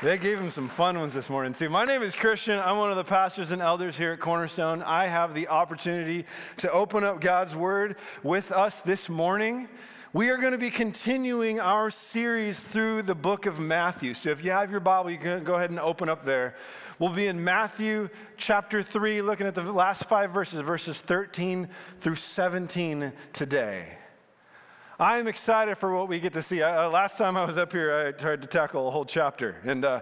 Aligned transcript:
They 0.00 0.16
gave 0.16 0.38
him 0.38 0.50
some 0.50 0.68
fun 0.68 0.96
ones 1.00 1.12
this 1.12 1.28
morning, 1.28 1.52
too. 1.52 1.68
My 1.68 1.84
name 1.84 2.02
is 2.02 2.14
Christian. 2.14 2.60
I'm 2.60 2.78
one 2.78 2.92
of 2.92 2.96
the 2.96 3.02
pastors 3.02 3.50
and 3.50 3.60
elders 3.60 3.98
here 3.98 4.12
at 4.12 4.20
Cornerstone. 4.20 4.80
I 4.80 5.08
have 5.08 5.34
the 5.34 5.48
opportunity 5.48 6.24
to 6.58 6.70
open 6.70 7.02
up 7.02 7.20
God's 7.20 7.56
Word 7.56 7.96
with 8.22 8.52
us 8.52 8.80
this 8.82 9.08
morning. 9.08 9.68
We 10.12 10.30
are 10.30 10.36
going 10.36 10.52
to 10.52 10.58
be 10.58 10.70
continuing 10.70 11.58
our 11.58 11.90
series 11.90 12.60
through 12.60 13.02
the 13.02 13.16
book 13.16 13.46
of 13.46 13.58
Matthew. 13.58 14.14
So 14.14 14.30
if 14.30 14.44
you 14.44 14.52
have 14.52 14.70
your 14.70 14.78
Bible, 14.78 15.10
you 15.10 15.18
can 15.18 15.42
go 15.42 15.56
ahead 15.56 15.70
and 15.70 15.80
open 15.80 16.08
up 16.08 16.24
there. 16.24 16.54
We'll 17.00 17.10
be 17.10 17.26
in 17.26 17.42
Matthew 17.42 18.08
chapter 18.36 18.82
3, 18.82 19.20
looking 19.22 19.48
at 19.48 19.56
the 19.56 19.64
last 19.64 20.04
five 20.04 20.30
verses, 20.30 20.60
verses 20.60 21.00
13 21.00 21.68
through 21.98 22.14
17 22.14 23.12
today. 23.32 23.98
I'm 25.00 25.28
excited 25.28 25.78
for 25.78 25.94
what 25.94 26.08
we 26.08 26.18
get 26.18 26.32
to 26.32 26.42
see. 26.42 26.60
Uh, 26.60 26.90
last 26.90 27.18
time 27.18 27.36
I 27.36 27.44
was 27.44 27.56
up 27.56 27.70
here, 27.70 27.94
I 27.94 28.10
tried 28.10 28.42
to 28.42 28.48
tackle 28.48 28.88
a 28.88 28.90
whole 28.90 29.04
chapter, 29.04 29.54
and 29.62 29.84
uh, 29.84 30.00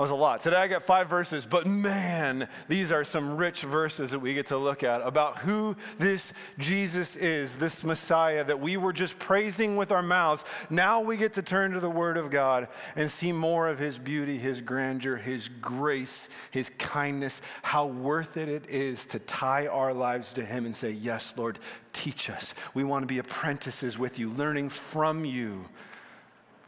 that 0.00 0.04
was 0.04 0.10
a 0.12 0.14
lot. 0.14 0.40
Today 0.40 0.56
I 0.56 0.66
got 0.66 0.82
five 0.82 1.10
verses, 1.10 1.44
but 1.44 1.66
man, 1.66 2.48
these 2.68 2.90
are 2.90 3.04
some 3.04 3.36
rich 3.36 3.60
verses 3.60 4.12
that 4.12 4.18
we 4.18 4.32
get 4.32 4.46
to 4.46 4.56
look 4.56 4.82
at 4.82 5.02
about 5.02 5.40
who 5.40 5.76
this 5.98 6.32
Jesus 6.56 7.16
is, 7.16 7.56
this 7.56 7.84
Messiah 7.84 8.42
that 8.44 8.58
we 8.58 8.78
were 8.78 8.94
just 8.94 9.18
praising 9.18 9.76
with 9.76 9.92
our 9.92 10.00
mouths. 10.00 10.42
Now 10.70 11.02
we 11.02 11.18
get 11.18 11.34
to 11.34 11.42
turn 11.42 11.72
to 11.72 11.80
the 11.80 11.90
Word 11.90 12.16
of 12.16 12.30
God 12.30 12.68
and 12.96 13.10
see 13.10 13.30
more 13.30 13.68
of 13.68 13.78
His 13.78 13.98
beauty, 13.98 14.38
His 14.38 14.62
grandeur, 14.62 15.16
His 15.16 15.50
grace, 15.60 16.30
His 16.50 16.70
kindness, 16.78 17.42
how 17.60 17.84
worth 17.84 18.38
it 18.38 18.48
it 18.48 18.70
is 18.70 19.04
to 19.04 19.18
tie 19.18 19.66
our 19.66 19.92
lives 19.92 20.32
to 20.32 20.42
Him 20.42 20.64
and 20.64 20.74
say, 20.74 20.92
Yes, 20.92 21.34
Lord, 21.36 21.58
teach 21.92 22.30
us. 22.30 22.54
We 22.72 22.84
want 22.84 23.02
to 23.02 23.06
be 23.06 23.18
apprentices 23.18 23.98
with 23.98 24.18
you, 24.18 24.30
learning 24.30 24.70
from 24.70 25.26
you 25.26 25.66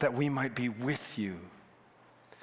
that 0.01 0.12
we 0.12 0.28
might 0.28 0.54
be 0.54 0.68
with 0.68 1.18
you 1.18 1.40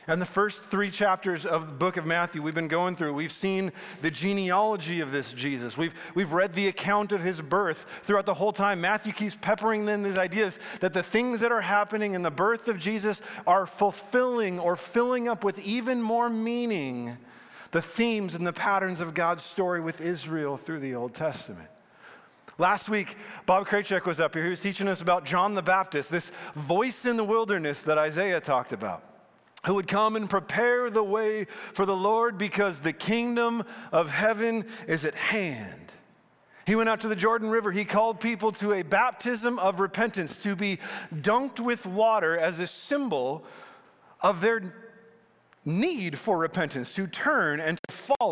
and 0.09 0.19
the 0.19 0.25
first 0.25 0.63
three 0.63 0.89
chapters 0.89 1.45
of 1.45 1.67
the 1.67 1.73
book 1.73 1.95
of 1.95 2.03
Matthew 2.03 2.41
we've 2.41 2.55
been 2.55 2.67
going 2.67 2.95
through, 2.95 3.13
we've 3.13 3.31
seen 3.31 3.71
the 4.01 4.09
genealogy 4.09 5.01
of 5.01 5.11
this 5.11 5.31
Jesus. 5.33 5.77
We've, 5.77 5.93
we've 6.15 6.33
read 6.33 6.53
the 6.53 6.67
account 6.67 7.11
of 7.11 7.21
his 7.21 7.41
birth 7.41 8.01
throughout 8.01 8.25
the 8.25 8.33
whole 8.33 8.51
time. 8.51 8.81
Matthew 8.81 9.13
keeps 9.13 9.37
peppering 9.39 9.87
in 9.87 10.01
these 10.01 10.17
ideas 10.17 10.57
that 10.79 10.93
the 10.93 11.03
things 11.03 11.41
that 11.41 11.51
are 11.51 11.61
happening 11.61 12.15
in 12.15 12.23
the 12.23 12.31
birth 12.31 12.67
of 12.67 12.79
Jesus 12.79 13.21
are 13.45 13.67
fulfilling 13.67 14.59
or 14.59 14.75
filling 14.75 15.29
up 15.29 15.43
with 15.43 15.59
even 15.59 16.01
more 16.01 16.27
meaning 16.27 17.15
the 17.69 17.81
themes 17.81 18.33
and 18.33 18.47
the 18.47 18.53
patterns 18.53 19.01
of 19.01 19.13
God's 19.13 19.43
story 19.43 19.79
with 19.79 20.01
Israel 20.01 20.57
through 20.57 20.79
the 20.79 20.95
Old 20.95 21.13
Testament. 21.13 21.69
Last 22.57 22.89
week, 22.89 23.15
Bob 23.45 23.67
Kraychuk 23.67 24.05
was 24.05 24.19
up 24.19 24.33
here. 24.33 24.45
He 24.45 24.49
was 24.49 24.59
teaching 24.59 24.87
us 24.87 25.03
about 25.03 25.23
John 25.23 25.53
the 25.53 25.61
Baptist, 25.61 26.09
this 26.09 26.31
voice 26.55 27.05
in 27.05 27.15
the 27.15 27.23
wilderness 27.23 27.83
that 27.83 27.99
Isaiah 27.99 28.41
talked 28.41 28.73
about 28.73 29.03
who 29.65 29.75
would 29.75 29.87
come 29.87 30.15
and 30.15 30.29
prepare 30.29 30.89
the 30.89 31.03
way 31.03 31.45
for 31.45 31.85
the 31.85 31.95
Lord 31.95 32.37
because 32.37 32.79
the 32.79 32.93
kingdom 32.93 33.63
of 33.91 34.09
heaven 34.09 34.65
is 34.87 35.05
at 35.05 35.15
hand. 35.15 35.91
He 36.65 36.75
went 36.75 36.87
out 36.87 37.01
to 37.01 37.07
the 37.07 37.15
Jordan 37.15 37.49
River. 37.49 37.71
He 37.71 37.83
called 37.83 38.19
people 38.19 38.51
to 38.53 38.73
a 38.73 38.83
baptism 38.83 39.57
of 39.57 39.79
repentance, 39.79 40.41
to 40.43 40.55
be 40.55 40.77
dunked 41.13 41.59
with 41.59 41.85
water 41.85 42.37
as 42.37 42.59
a 42.59 42.67
symbol 42.67 43.43
of 44.21 44.39
their 44.39 44.75
need 45.65 46.17
for 46.17 46.37
repentance, 46.37 46.93
to 46.95 47.07
turn 47.07 47.59
and 47.59 47.79
to 47.87 47.95
follow. 47.95 48.31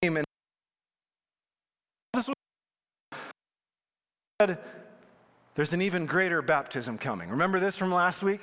And 0.00 0.24
there's 5.56 5.72
an 5.72 5.82
even 5.82 6.06
greater 6.06 6.42
baptism 6.42 6.96
coming. 6.96 7.30
Remember 7.30 7.58
this 7.58 7.76
from 7.76 7.92
last 7.92 8.22
week? 8.22 8.40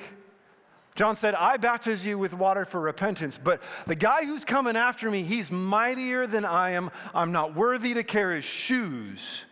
John 0.93 1.15
said, 1.15 1.35
I 1.35 1.55
baptize 1.55 2.05
you 2.05 2.17
with 2.17 2.33
water 2.33 2.65
for 2.65 2.81
repentance, 2.81 3.39
but 3.41 3.63
the 3.87 3.95
guy 3.95 4.25
who's 4.25 4.43
coming 4.43 4.75
after 4.75 5.09
me, 5.09 5.23
he's 5.23 5.49
mightier 5.49 6.27
than 6.27 6.43
I 6.43 6.71
am. 6.71 6.91
I'm 7.13 7.31
not 7.31 7.55
worthy 7.55 7.93
to 7.93 8.03
carry 8.03 8.35
his 8.35 8.43
shoes. 8.43 9.45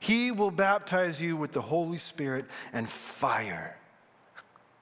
He 0.00 0.32
will 0.32 0.50
baptize 0.50 1.22
you 1.22 1.34
with 1.34 1.52
the 1.52 1.62
Holy 1.62 1.96
Spirit 1.96 2.44
and 2.74 2.86
fire. 2.86 3.78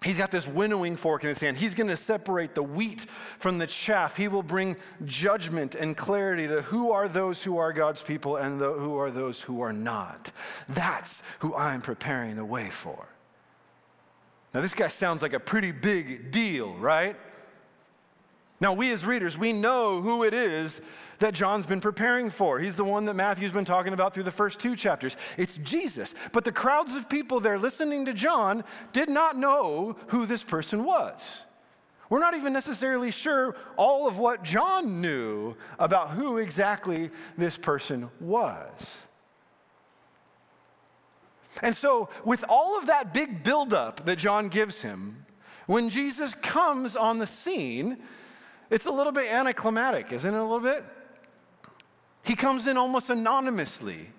He's 0.05 0.19
got 0.19 0.31
this 0.31 0.49
winnowing 0.49 0.97
fork 0.97 1.23
in 1.23 1.29
his 1.29 1.41
hand. 1.41 1.57
He's 1.57 1.75
going 1.75 1.89
to 1.89 1.97
separate 1.97 2.55
the 2.55 2.63
wheat 2.63 3.03
from 3.03 3.59
the 3.59 3.67
chaff. 3.67 4.17
He 4.17 4.29
will 4.29 4.43
bring 4.43 4.77
judgment 5.05 5.75
and 5.75 5.97
clarity 5.97 6.47
to 6.49 6.63
who 6.63 6.91
are 6.91 7.09
those 7.09 7.43
who 7.43 7.59
are 7.59 7.73
God's 7.73 8.03
people 8.03 8.37
and 8.37 8.61
the, 8.61 8.73
who 8.73 8.97
are 8.97 9.11
those 9.11 9.43
who 9.43 9.61
are 9.61 9.73
not. 9.73 10.33
That's 10.69 11.23
who 11.41 11.55
I'm 11.55 11.83
preparing 11.83 12.37
the 12.37 12.45
way 12.45 12.69
for. 12.71 13.07
Now, 14.53 14.61
this 14.61 14.75
guy 14.75 14.89
sounds 14.89 15.23
like 15.23 15.33
a 15.33 15.41
pretty 15.41 15.73
big 15.73 16.31
deal, 16.31 16.75
right? 16.75 17.17
Now, 18.63 18.73
we 18.73 18.93
as 18.93 19.05
readers, 19.05 19.37
we 19.37 19.53
know 19.53 20.01
who 20.01 20.23
it 20.23 20.33
is 20.33 20.81
that 21.19 21.35
John's 21.35 21.67
been 21.67 21.81
preparing 21.81 22.31
for. 22.31 22.61
He's 22.61 22.77
the 22.77 22.85
one 22.85 23.07
that 23.07 23.15
Matthew's 23.15 23.51
been 23.51 23.65
talking 23.65 23.93
about 23.93 24.15
through 24.15 24.23
the 24.23 24.31
first 24.31 24.61
two 24.61 24.77
chapters. 24.77 25.17
It's 25.37 25.59
Jesus. 25.59 26.15
But 26.31 26.45
the 26.45 26.53
crowds 26.53 26.95
of 26.95 27.09
people 27.09 27.41
there 27.41 27.59
listening 27.59 28.05
to 28.05 28.15
John 28.15 28.63
did 28.93 29.09
not 29.09 29.37
know 29.37 29.97
who 30.07 30.27
this 30.27 30.45
person 30.45 30.85
was. 30.85 31.45
We're 32.09 32.21
not 32.21 32.37
even 32.37 32.53
necessarily 32.53 33.11
sure 33.11 33.57
all 33.77 34.07
of 34.07 34.19
what 34.19 34.45
John 34.45 35.01
knew 35.01 35.57
about 35.81 36.11
who 36.11 36.39
exactly 36.39 37.11
this 37.37 37.59
person 37.59 38.11
was. 38.21 39.07
And 41.63 41.75
so, 41.75 42.11
with 42.25 42.45
all 42.49 42.79
of 42.79 42.87
that 42.87 43.13
big 43.13 43.43
buildup 43.43 44.07
that 44.07 44.19
John 44.19 44.49
gives 44.49 44.83
him, 44.83 45.27
when 45.67 45.91
Jesus 45.91 46.35
comes 46.35 46.95
on 46.95 47.19
the 47.19 47.27
scene, 47.27 47.99
it's 48.73 48.87
a 48.87 48.91
little 48.91 49.13
bit 49.13 49.31
anticlimactic, 49.31 50.13
isn't 50.13 50.35
it? 50.35 50.37
A 50.37 50.43
little 50.43 50.61
bit? 50.61 50.83
He 52.25 52.35
comes 52.35 52.67
in 52.67 52.77
almost 52.77 53.11
anonymously, 53.11 54.11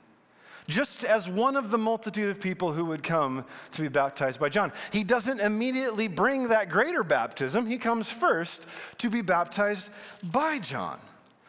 just 0.68 1.04
as 1.04 1.28
one 1.28 1.56
of 1.56 1.72
the 1.72 1.78
multitude 1.78 2.30
of 2.30 2.40
people 2.40 2.72
who 2.72 2.86
would 2.86 3.02
come 3.02 3.46
to 3.72 3.82
be 3.82 3.88
baptized 3.88 4.40
by 4.40 4.50
John. 4.50 4.72
He 4.92 5.04
doesn't 5.04 5.40
immediately 5.40 6.08
bring 6.08 6.50
that 6.50 6.70
greater 6.70 7.04
baptism, 7.04 7.66
he 7.66 7.78
comes 7.78 8.10
first 8.10 8.66
to 9.00 9.10
be 9.10 9.22
baptized 9.22 9.90
by 10.22 10.60
John. 10.60 11.00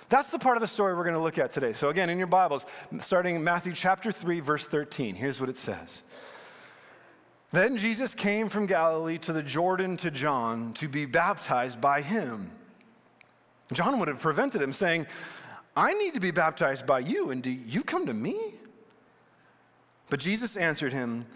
That's 0.09 0.31
the 0.31 0.39
part 0.39 0.57
of 0.57 0.61
the 0.61 0.69
story 0.69 0.95
we're 0.95 1.05
going 1.05 1.17
to 1.17 1.21
look 1.21 1.39
at 1.39 1.53
today. 1.53 1.73
So, 1.73 1.89
again, 1.89 2.09
in 2.09 2.19
your 2.19 2.27
Bibles, 2.27 2.67
starting 3.01 3.37
in 3.37 3.45
Matthew 3.45 3.73
chapter 3.73 4.13
3, 4.13 4.41
verse 4.41 4.67
13, 4.67 5.15
here's 5.15 5.41
what 5.41 5.49
it 5.49 5.57
says. 5.57 6.03
Then 7.53 7.77
Jesus 7.77 8.15
came 8.15 8.49
from 8.49 8.67
Galilee 8.67 9.19
to 9.19 9.33
the 9.33 9.43
Jordan 9.43 9.97
to 9.99 10.11
John 10.11 10.73
to 10.75 10.89
be 10.89 11.07
baptized 11.07 11.81
by 11.81 12.01
him. 12.03 12.51
John 13.73 13.99
would 13.99 14.09
have 14.09 14.21
prevented 14.21 14.61
him, 14.61 14.73
saying, 14.73 15.07
I 15.77 15.93
need 15.95 16.15
to 16.15 16.21
be 16.21 16.31
baptized 16.31 16.87
by 16.87 17.01
you, 17.01 17.31
and 17.31 17.43
do 17.43 17.51
you 17.51 17.83
come 17.83 18.07
to 18.07 18.15
me? 18.15 18.39
But 20.11 20.21
Jesus 20.21 20.57
answered 20.57 20.93
him, 20.93 21.27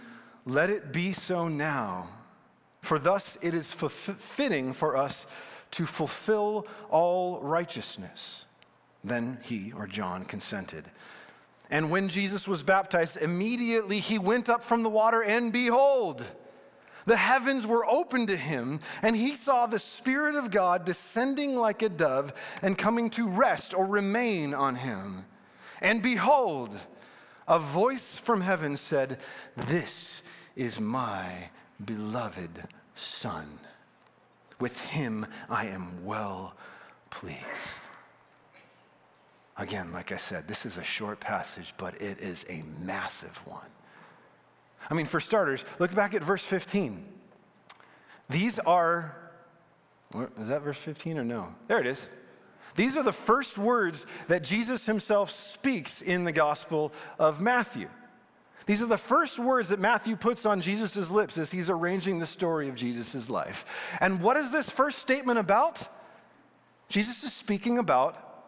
Let 0.44 0.70
it 0.70 0.92
be 0.92 1.12
so 1.12 1.48
now, 1.48 2.08
for 2.82 2.98
thus 2.98 3.38
it 3.42 3.54
is 3.54 3.72
fitting 3.72 4.72
for 4.72 4.96
us 4.96 5.26
to 5.72 5.86
fulfill 5.86 6.66
all 6.90 7.40
righteousness. 7.40 8.46
Then 9.02 9.38
he, 9.42 9.72
or 9.72 9.86
John, 9.86 10.24
consented. 10.24 10.84
And 11.70 11.90
when 11.90 12.08
Jesus 12.08 12.48
was 12.48 12.62
baptized, 12.62 13.20
immediately 13.20 14.00
he 14.00 14.18
went 14.18 14.48
up 14.48 14.62
from 14.62 14.82
the 14.82 14.88
water, 14.88 15.22
and 15.22 15.52
behold, 15.52 16.26
the 17.08 17.16
heavens 17.16 17.66
were 17.66 17.86
opened 17.86 18.28
to 18.28 18.36
him, 18.36 18.80
and 19.02 19.16
he 19.16 19.34
saw 19.34 19.64
the 19.66 19.78
Spirit 19.78 20.34
of 20.34 20.50
God 20.50 20.84
descending 20.84 21.56
like 21.56 21.80
a 21.80 21.88
dove 21.88 22.34
and 22.60 22.76
coming 22.76 23.08
to 23.10 23.26
rest 23.26 23.72
or 23.72 23.86
remain 23.86 24.52
on 24.52 24.74
him. 24.74 25.24
And 25.80 26.02
behold, 26.02 26.76
a 27.48 27.58
voice 27.58 28.18
from 28.18 28.42
heaven 28.42 28.76
said, 28.76 29.18
This 29.56 30.22
is 30.54 30.78
my 30.78 31.48
beloved 31.82 32.68
Son. 32.94 33.58
With 34.60 34.78
him 34.88 35.24
I 35.48 35.68
am 35.68 36.04
well 36.04 36.54
pleased. 37.08 37.40
Again, 39.56 39.92
like 39.92 40.12
I 40.12 40.18
said, 40.18 40.46
this 40.46 40.66
is 40.66 40.76
a 40.76 40.84
short 40.84 41.20
passage, 41.20 41.72
but 41.78 41.94
it 42.02 42.18
is 42.18 42.44
a 42.50 42.62
massive 42.84 43.38
one. 43.46 43.64
I 44.90 44.94
mean, 44.94 45.06
for 45.06 45.20
starters, 45.20 45.64
look 45.78 45.94
back 45.94 46.14
at 46.14 46.22
verse 46.22 46.44
15. 46.44 47.04
These 48.30 48.58
are, 48.60 49.16
is 50.40 50.48
that 50.48 50.62
verse 50.62 50.78
15 50.78 51.18
or 51.18 51.24
no? 51.24 51.54
There 51.66 51.78
it 51.78 51.86
is. 51.86 52.08
These 52.74 52.96
are 52.96 53.02
the 53.02 53.12
first 53.12 53.58
words 53.58 54.06
that 54.28 54.42
Jesus 54.42 54.86
himself 54.86 55.30
speaks 55.30 56.00
in 56.00 56.24
the 56.24 56.32
Gospel 56.32 56.92
of 57.18 57.40
Matthew. 57.40 57.88
These 58.66 58.82
are 58.82 58.86
the 58.86 58.98
first 58.98 59.38
words 59.38 59.70
that 59.70 59.80
Matthew 59.80 60.14
puts 60.14 60.44
on 60.44 60.60
Jesus' 60.60 61.10
lips 61.10 61.38
as 61.38 61.50
he's 61.50 61.70
arranging 61.70 62.18
the 62.18 62.26
story 62.26 62.68
of 62.68 62.74
Jesus' 62.74 63.30
life. 63.30 63.96
And 64.00 64.22
what 64.22 64.36
is 64.36 64.50
this 64.50 64.68
first 64.68 64.98
statement 64.98 65.38
about? 65.38 65.88
Jesus 66.88 67.24
is 67.24 67.32
speaking 67.32 67.78
about 67.78 68.44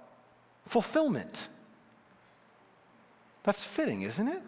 fulfillment. 0.67 1.49
That's 3.43 3.65
fitting, 3.65 4.03
isn't 4.03 4.29
it? 4.29 4.43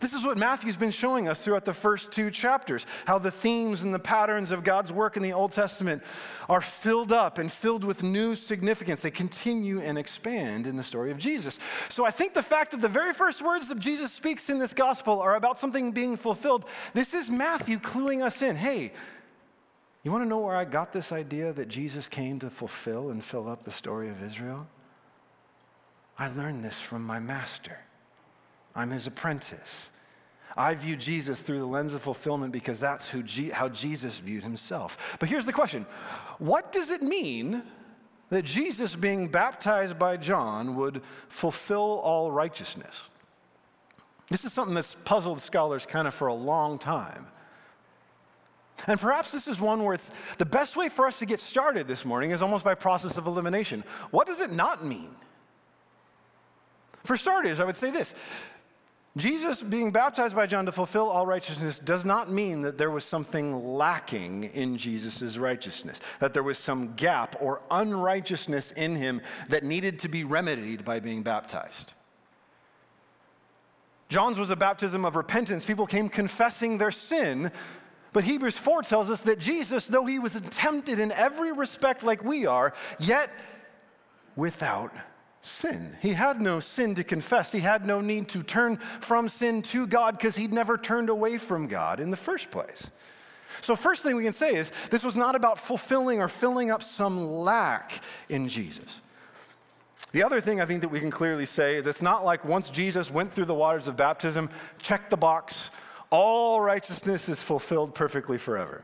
This 0.00 0.12
is 0.12 0.24
what 0.24 0.38
Matthew's 0.38 0.76
been 0.76 0.92
showing 0.92 1.26
us 1.26 1.42
throughout 1.42 1.64
the 1.64 1.72
first 1.72 2.12
two 2.12 2.30
chapters 2.30 2.86
how 3.04 3.18
the 3.18 3.32
themes 3.32 3.82
and 3.82 3.92
the 3.92 3.98
patterns 3.98 4.52
of 4.52 4.62
God's 4.62 4.92
work 4.92 5.16
in 5.16 5.24
the 5.24 5.32
Old 5.32 5.50
Testament 5.50 6.04
are 6.48 6.60
filled 6.60 7.10
up 7.12 7.38
and 7.38 7.50
filled 7.50 7.82
with 7.82 8.04
new 8.04 8.36
significance. 8.36 9.02
They 9.02 9.10
continue 9.10 9.80
and 9.80 9.98
expand 9.98 10.68
in 10.68 10.76
the 10.76 10.84
story 10.84 11.10
of 11.10 11.18
Jesus. 11.18 11.58
So 11.88 12.04
I 12.04 12.12
think 12.12 12.32
the 12.32 12.42
fact 12.42 12.70
that 12.70 12.80
the 12.80 12.88
very 12.88 13.12
first 13.12 13.42
words 13.42 13.68
that 13.68 13.80
Jesus 13.80 14.12
speaks 14.12 14.48
in 14.50 14.58
this 14.58 14.72
gospel 14.72 15.20
are 15.20 15.34
about 15.34 15.58
something 15.58 15.90
being 15.90 16.16
fulfilled, 16.16 16.66
this 16.94 17.12
is 17.12 17.28
Matthew 17.28 17.80
cluing 17.80 18.22
us 18.22 18.40
in. 18.40 18.54
Hey, 18.54 18.92
you 20.04 20.12
want 20.12 20.22
to 20.22 20.28
know 20.28 20.38
where 20.38 20.56
I 20.56 20.64
got 20.64 20.92
this 20.92 21.10
idea 21.10 21.52
that 21.52 21.68
Jesus 21.68 22.08
came 22.08 22.38
to 22.38 22.50
fulfill 22.50 23.10
and 23.10 23.24
fill 23.24 23.48
up 23.48 23.64
the 23.64 23.72
story 23.72 24.08
of 24.08 24.22
Israel? 24.22 24.68
I 26.16 26.28
learned 26.28 26.64
this 26.64 26.80
from 26.80 27.04
my 27.04 27.18
master. 27.18 27.78
I'm 28.78 28.90
his 28.90 29.08
apprentice. 29.08 29.90
I 30.56 30.72
view 30.76 30.94
Jesus 30.94 31.42
through 31.42 31.58
the 31.58 31.66
lens 31.66 31.94
of 31.94 32.02
fulfillment 32.02 32.52
because 32.52 32.78
that's 32.78 33.10
who 33.10 33.24
G- 33.24 33.50
how 33.50 33.68
Jesus 33.68 34.18
viewed 34.18 34.44
himself. 34.44 35.16
But 35.18 35.28
here's 35.28 35.44
the 35.44 35.52
question 35.52 35.84
What 36.38 36.70
does 36.70 36.90
it 36.90 37.02
mean 37.02 37.62
that 38.28 38.44
Jesus 38.44 38.94
being 38.94 39.28
baptized 39.28 39.98
by 39.98 40.16
John 40.16 40.76
would 40.76 41.02
fulfill 41.02 41.98
all 42.04 42.30
righteousness? 42.30 43.02
This 44.30 44.44
is 44.44 44.52
something 44.52 44.76
that's 44.76 44.96
puzzled 45.04 45.40
scholars 45.40 45.84
kind 45.84 46.06
of 46.06 46.14
for 46.14 46.28
a 46.28 46.34
long 46.34 46.78
time. 46.78 47.26
And 48.86 49.00
perhaps 49.00 49.32
this 49.32 49.48
is 49.48 49.60
one 49.60 49.82
where 49.82 49.94
it's 49.94 50.12
the 50.36 50.46
best 50.46 50.76
way 50.76 50.88
for 50.88 51.08
us 51.08 51.18
to 51.18 51.26
get 51.26 51.40
started 51.40 51.88
this 51.88 52.04
morning 52.04 52.30
is 52.30 52.42
almost 52.42 52.64
by 52.64 52.76
process 52.76 53.18
of 53.18 53.26
elimination. 53.26 53.82
What 54.12 54.28
does 54.28 54.40
it 54.40 54.52
not 54.52 54.84
mean? 54.84 55.10
For 57.02 57.16
starters, 57.16 57.58
I 57.58 57.64
would 57.64 57.74
say 57.74 57.90
this 57.90 58.14
Jesus 59.18 59.60
being 59.60 59.90
baptized 59.90 60.36
by 60.36 60.46
John 60.46 60.66
to 60.66 60.72
fulfill 60.72 61.08
all 61.08 61.26
righteousness 61.26 61.80
does 61.80 62.04
not 62.04 62.30
mean 62.30 62.62
that 62.62 62.78
there 62.78 62.90
was 62.90 63.04
something 63.04 63.74
lacking 63.74 64.44
in 64.44 64.76
Jesus' 64.76 65.36
righteousness, 65.36 66.00
that 66.20 66.32
there 66.32 66.42
was 66.42 66.58
some 66.58 66.94
gap 66.94 67.36
or 67.40 67.62
unrighteousness 67.70 68.72
in 68.72 68.96
him 68.96 69.20
that 69.48 69.64
needed 69.64 69.98
to 70.00 70.08
be 70.08 70.24
remedied 70.24 70.84
by 70.84 71.00
being 71.00 71.22
baptized. 71.22 71.92
John's 74.08 74.38
was 74.38 74.50
a 74.50 74.56
baptism 74.56 75.04
of 75.04 75.16
repentance. 75.16 75.64
People 75.64 75.86
came 75.86 76.08
confessing 76.08 76.78
their 76.78 76.90
sin. 76.90 77.50
But 78.12 78.24
Hebrews 78.24 78.56
4 78.56 78.82
tells 78.82 79.10
us 79.10 79.20
that 79.22 79.38
Jesus, 79.38 79.86
though 79.86 80.06
he 80.06 80.18
was 80.18 80.40
tempted 80.40 80.98
in 80.98 81.12
every 81.12 81.52
respect 81.52 82.02
like 82.02 82.24
we 82.24 82.46
are, 82.46 82.72
yet 82.98 83.30
without 84.34 84.92
sin. 85.48 85.96
He 86.00 86.12
had 86.12 86.40
no 86.40 86.60
sin 86.60 86.94
to 86.96 87.04
confess. 87.04 87.50
He 87.52 87.60
had 87.60 87.86
no 87.86 88.00
need 88.00 88.28
to 88.28 88.42
turn 88.42 88.76
from 88.76 89.28
sin 89.28 89.62
to 89.62 89.86
God 89.86 90.18
because 90.18 90.36
he'd 90.36 90.52
never 90.52 90.76
turned 90.76 91.08
away 91.08 91.38
from 91.38 91.66
God 91.66 92.00
in 92.00 92.10
the 92.10 92.16
first 92.16 92.50
place. 92.50 92.90
So, 93.60 93.74
first 93.74 94.02
thing 94.02 94.16
we 94.16 94.24
can 94.24 94.32
say 94.32 94.54
is 94.54 94.70
this 94.90 95.04
was 95.04 95.16
not 95.16 95.34
about 95.34 95.58
fulfilling 95.58 96.20
or 96.20 96.28
filling 96.28 96.70
up 96.70 96.82
some 96.82 97.26
lack 97.26 98.00
in 98.28 98.48
Jesus. 98.48 99.00
The 100.12 100.22
other 100.22 100.40
thing 100.40 100.60
I 100.60 100.64
think 100.64 100.80
that 100.82 100.88
we 100.88 101.00
can 101.00 101.10
clearly 101.10 101.44
say 101.44 101.76
is 101.76 101.86
it's 101.86 102.02
not 102.02 102.24
like 102.24 102.44
once 102.44 102.70
Jesus 102.70 103.10
went 103.10 103.32
through 103.32 103.44
the 103.44 103.54
waters 103.54 103.88
of 103.88 103.96
baptism, 103.96 104.48
check 104.78 105.10
the 105.10 105.16
box, 105.16 105.70
all 106.10 106.60
righteousness 106.60 107.28
is 107.28 107.42
fulfilled 107.42 107.94
perfectly 107.94 108.38
forever. 108.38 108.82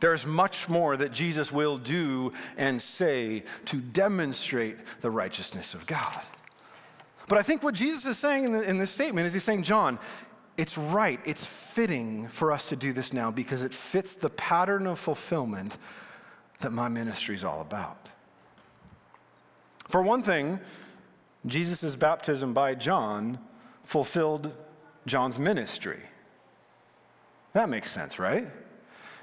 There's 0.00 0.26
much 0.26 0.68
more 0.68 0.96
that 0.96 1.12
Jesus 1.12 1.52
will 1.52 1.78
do 1.78 2.32
and 2.56 2.80
say 2.80 3.44
to 3.66 3.76
demonstrate 3.76 4.76
the 5.02 5.10
righteousness 5.10 5.74
of 5.74 5.86
God. 5.86 6.22
But 7.28 7.38
I 7.38 7.42
think 7.42 7.62
what 7.62 7.74
Jesus 7.74 8.06
is 8.06 8.18
saying 8.18 8.44
in, 8.44 8.52
the, 8.52 8.62
in, 8.68 8.78
this 8.78 8.90
statement 8.90 9.26
is 9.26 9.34
he's 9.34 9.44
saying, 9.44 9.62
John, 9.62 10.00
it's 10.56 10.76
right, 10.76 11.20
it's 11.24 11.44
fitting 11.44 12.26
for 12.28 12.50
us 12.50 12.68
to 12.70 12.76
do 12.76 12.92
this 12.92 13.12
now 13.12 13.30
because 13.30 13.62
it 13.62 13.72
fits 13.72 14.16
the 14.16 14.30
pattern 14.30 14.86
of 14.86 14.98
fulfillment 14.98 15.78
that 16.58 16.72
my 16.72 16.88
ministry 16.88 17.34
is 17.34 17.44
all 17.44 17.60
about. 17.60 18.08
For 19.88 20.02
one 20.02 20.22
thing, 20.22 20.60
Jesus' 21.46 21.96
baptism 21.96 22.52
by 22.52 22.74
John 22.74 23.38
fulfilled 23.84 24.54
John's 25.06 25.38
ministry. 25.38 26.00
That 27.52 27.68
makes 27.68 27.90
sense, 27.90 28.18
right? 28.18 28.48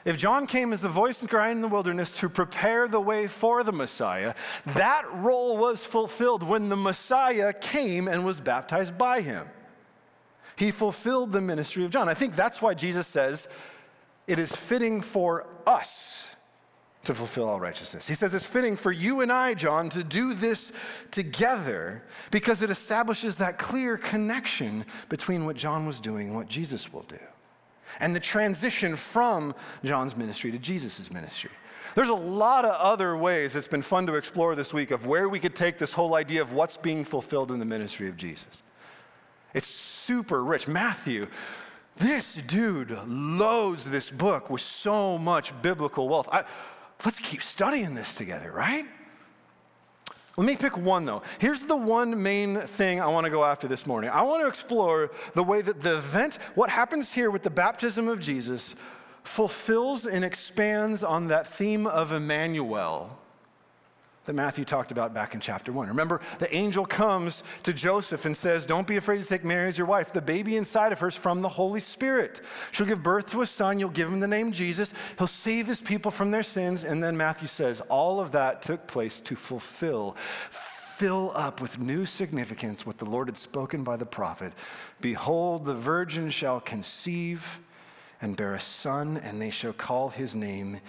If 0.07 0.15
John 0.15 0.48
came 0.48 0.71
as 0.71 0.80
the 0.80 0.88
voice 0.88 1.19
and 1.19 1.30
cry 1.30 1.50
in 1.50 1.59
the 1.59 1.68
wilderness 1.68 2.13
to 2.21 2.30
prepare 2.30 2.88
the 2.88 3.01
way 3.01 3.27
for 3.27 3.62
the 3.65 3.74
Messiah, 3.74 4.36
that 4.68 5.04
role 5.15 5.57
was 5.57 5.86
fulfilled 5.86 6.44
when 6.44 6.69
the 6.69 6.77
Messiah 6.77 7.51
came 7.51 8.07
and 8.07 8.24
was 8.24 8.39
baptized 8.39 8.98
by 8.98 9.19
him. 9.19 9.45
He 10.56 10.71
fulfilled 10.71 11.33
the 11.33 11.42
ministry 11.42 11.83
of 11.83 11.92
John. 11.92 12.07
I 12.07 12.13
think 12.13 12.38
that's 12.38 12.62
why 12.62 12.74
Jesus 12.74 13.06
says 13.06 13.50
it 14.27 14.39
is 14.39 14.56
fitting 14.56 15.01
for 15.01 15.45
us 15.65 16.33
to 17.04 17.13
fulfill 17.13 17.50
all 17.50 17.59
righteousness. 17.59 18.07
He 18.07 18.15
says 18.15 18.33
it's 18.33 18.45
fitting 18.45 18.77
for 18.77 18.94
you 18.94 19.19
and 19.19 19.30
I, 19.30 19.56
John, 19.56 19.89
to 19.89 20.06
do 20.06 20.33
this 20.33 20.71
together 21.12 22.01
because 22.31 22.63
it 22.63 22.69
establishes 22.69 23.36
that 23.38 23.57
clear 23.57 23.98
connection 23.98 24.86
between 25.09 25.45
what 25.45 25.57
John 25.57 25.86
was 25.86 26.00
doing 26.00 26.27
and 26.27 26.38
what 26.38 26.48
Jesus 26.48 26.94
will 26.94 27.04
do 27.09 27.19
and 27.99 28.15
the 28.15 28.19
transition 28.19 28.95
from 28.95 29.55
John's 29.83 30.15
ministry 30.15 30.51
to 30.51 30.57
Jesus' 30.57 31.11
ministry. 31.11 31.51
There's 31.95 32.09
a 32.09 32.13
lot 32.13 32.63
of 32.63 32.79
other 32.79 33.17
ways 33.17 33.55
it's 33.55 33.67
been 33.67 33.81
fun 33.81 34.05
to 34.07 34.13
explore 34.13 34.55
this 34.55 34.73
week 34.73 34.91
of 34.91 35.07
where 35.07 35.27
we 35.27 35.39
could 35.39 35.55
take 35.55 35.77
this 35.77 35.94
whole 35.94 36.15
idea 36.15 36.41
of 36.41 36.53
what's 36.53 36.77
being 36.77 37.03
fulfilled 37.03 37.51
in 37.51 37.59
the 37.59 37.65
ministry 37.65 38.07
of 38.07 38.17
Jesus. 38.17 38.61
It's 39.53 39.67
super 39.67 40.44
rich. 40.44 40.67
Matthew, 40.67 41.27
this 41.95 42.35
dude 42.35 42.95
loads 43.07 43.89
this 43.89 44.11
book 44.11 44.49
with 44.51 44.61
so 44.61 45.17
much 45.17 45.59
biblical 45.63 46.07
wealth. 46.07 46.29
I, 46.31 46.44
let's 47.03 47.19
keep 47.19 47.41
studying 47.41 47.95
this 47.95 48.13
together, 48.13 48.51
right? 48.51 48.85
Let 50.38 50.45
me 50.45 50.56
pick 50.56 50.78
one 50.78 51.06
though. 51.06 51.24
Here's 51.39 51.66
the 51.66 51.75
one 51.75 52.22
main 52.22 52.57
thing 52.57 53.01
I 53.01 53.07
want 53.07 53.25
to 53.25 53.31
go 53.31 53.44
after 53.44 53.68
this 53.68 53.88
morning. 53.88 54.12
I 54.12 54.22
want 54.22 54.44
to 54.44 54.48
explore 54.48 55.10
the 55.34 55.44
way 55.44 55.63
that 55.63 55.81
the 55.81 55.98
event, 55.98 56.38
what 56.54 56.69
happens 56.69 57.12
here 57.12 57.31
with 57.31 57.42
the 57.42 57.50
baptism 57.50 58.07
of 58.07 58.19
Jesus, 58.19 58.75
fulfills 59.24 60.06
and 60.06 60.24
expands 60.24 61.04
on 61.04 61.30
that 61.30 61.48
theme 61.48 61.88
of 61.88 62.12
Emmanuel 62.12 63.18
that 64.27 64.33
Matthew 64.33 64.63
talked 64.63 64.91
about 64.91 65.13
back 65.13 65.33
in 65.33 65.39
chapter 65.39 65.71
one. 65.71 65.88
Remember, 65.88 66.21
the 66.39 66.53
angel 66.56 66.85
comes 66.85 67.44
to 67.63 67.74
Joseph 67.74 68.25
and 68.25 68.37
says, 68.37 68.66
Don't 68.66 68.87
be 68.87 68.97
afraid 68.97 69.18
to 69.18 69.25
take 69.25 69.44
Mary 69.44 69.68
as 69.68 69.78
your 69.78 69.87
wife. 69.87 70.13
The 70.13 70.21
baby 70.21 70.56
inside 70.56 70.92
of 70.92 70.99
her 70.99 71.07
is 71.07 71.16
from 71.16 71.42
the 71.42 71.49
Holy 71.49 71.80
Spirit. 71.80 72.42
She'll 72.71 72.85
give 72.85 73.02
birth 73.02 73.31
to 73.31 73.42
a 73.42 73.45
son. 73.45 73.80
You'll 73.80 73.90
give 73.90 74.07
him 74.07 74.19
the 74.19 74.28
name 74.28 74.52
Jesus. 74.52 74.94
He'll 75.18 75.28
save 75.28 75.66
his 75.66 75.81
people 75.81 76.11
from 76.11 76.31
their 76.31 76.44
sins. 76.44 76.83
And 76.83 77.02
then 77.02 77.18
Matthew 77.18 77.47
says, 77.47 77.81
All 77.81 78.19
of 78.19 78.31
that 78.33 78.61
took 78.61 78.85
place 78.85 79.19
to 79.21 79.35
fulfill 79.35 80.16
fill 80.97 81.31
up 81.35 81.61
with 81.61 81.78
new 81.78 82.07
significance 82.07 82.83
what 82.83 82.97
the 82.97 83.06
Lord 83.06 83.28
had 83.28 83.37
spoken 83.37 83.83
by 83.83 83.95
the 83.95 84.06
prophet. 84.06 84.52
Behold, 84.99 85.63
the 85.63 85.75
virgin 85.75 86.31
shall 86.31 86.59
conceive 86.59 87.59
and 88.19 88.35
bear 88.35 88.56
a 88.56 88.59
son, 88.59 89.18
and 89.18 89.40
they 89.40 89.52
shall 89.52 89.73
call 89.73 90.09
his 90.09 90.33
name 90.33 90.80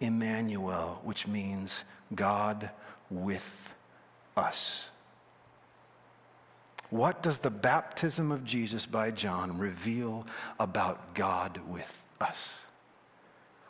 Emmanuel, 0.00 1.00
which 1.04 1.26
means 1.26 1.84
God 2.14 2.70
with 3.10 3.74
us. 4.36 4.88
What 6.90 7.22
does 7.22 7.40
the 7.40 7.50
baptism 7.50 8.30
of 8.30 8.44
Jesus 8.44 8.86
by 8.86 9.10
John 9.10 9.58
reveal 9.58 10.26
about 10.60 11.14
God 11.14 11.60
with 11.68 12.04
us? 12.20 12.62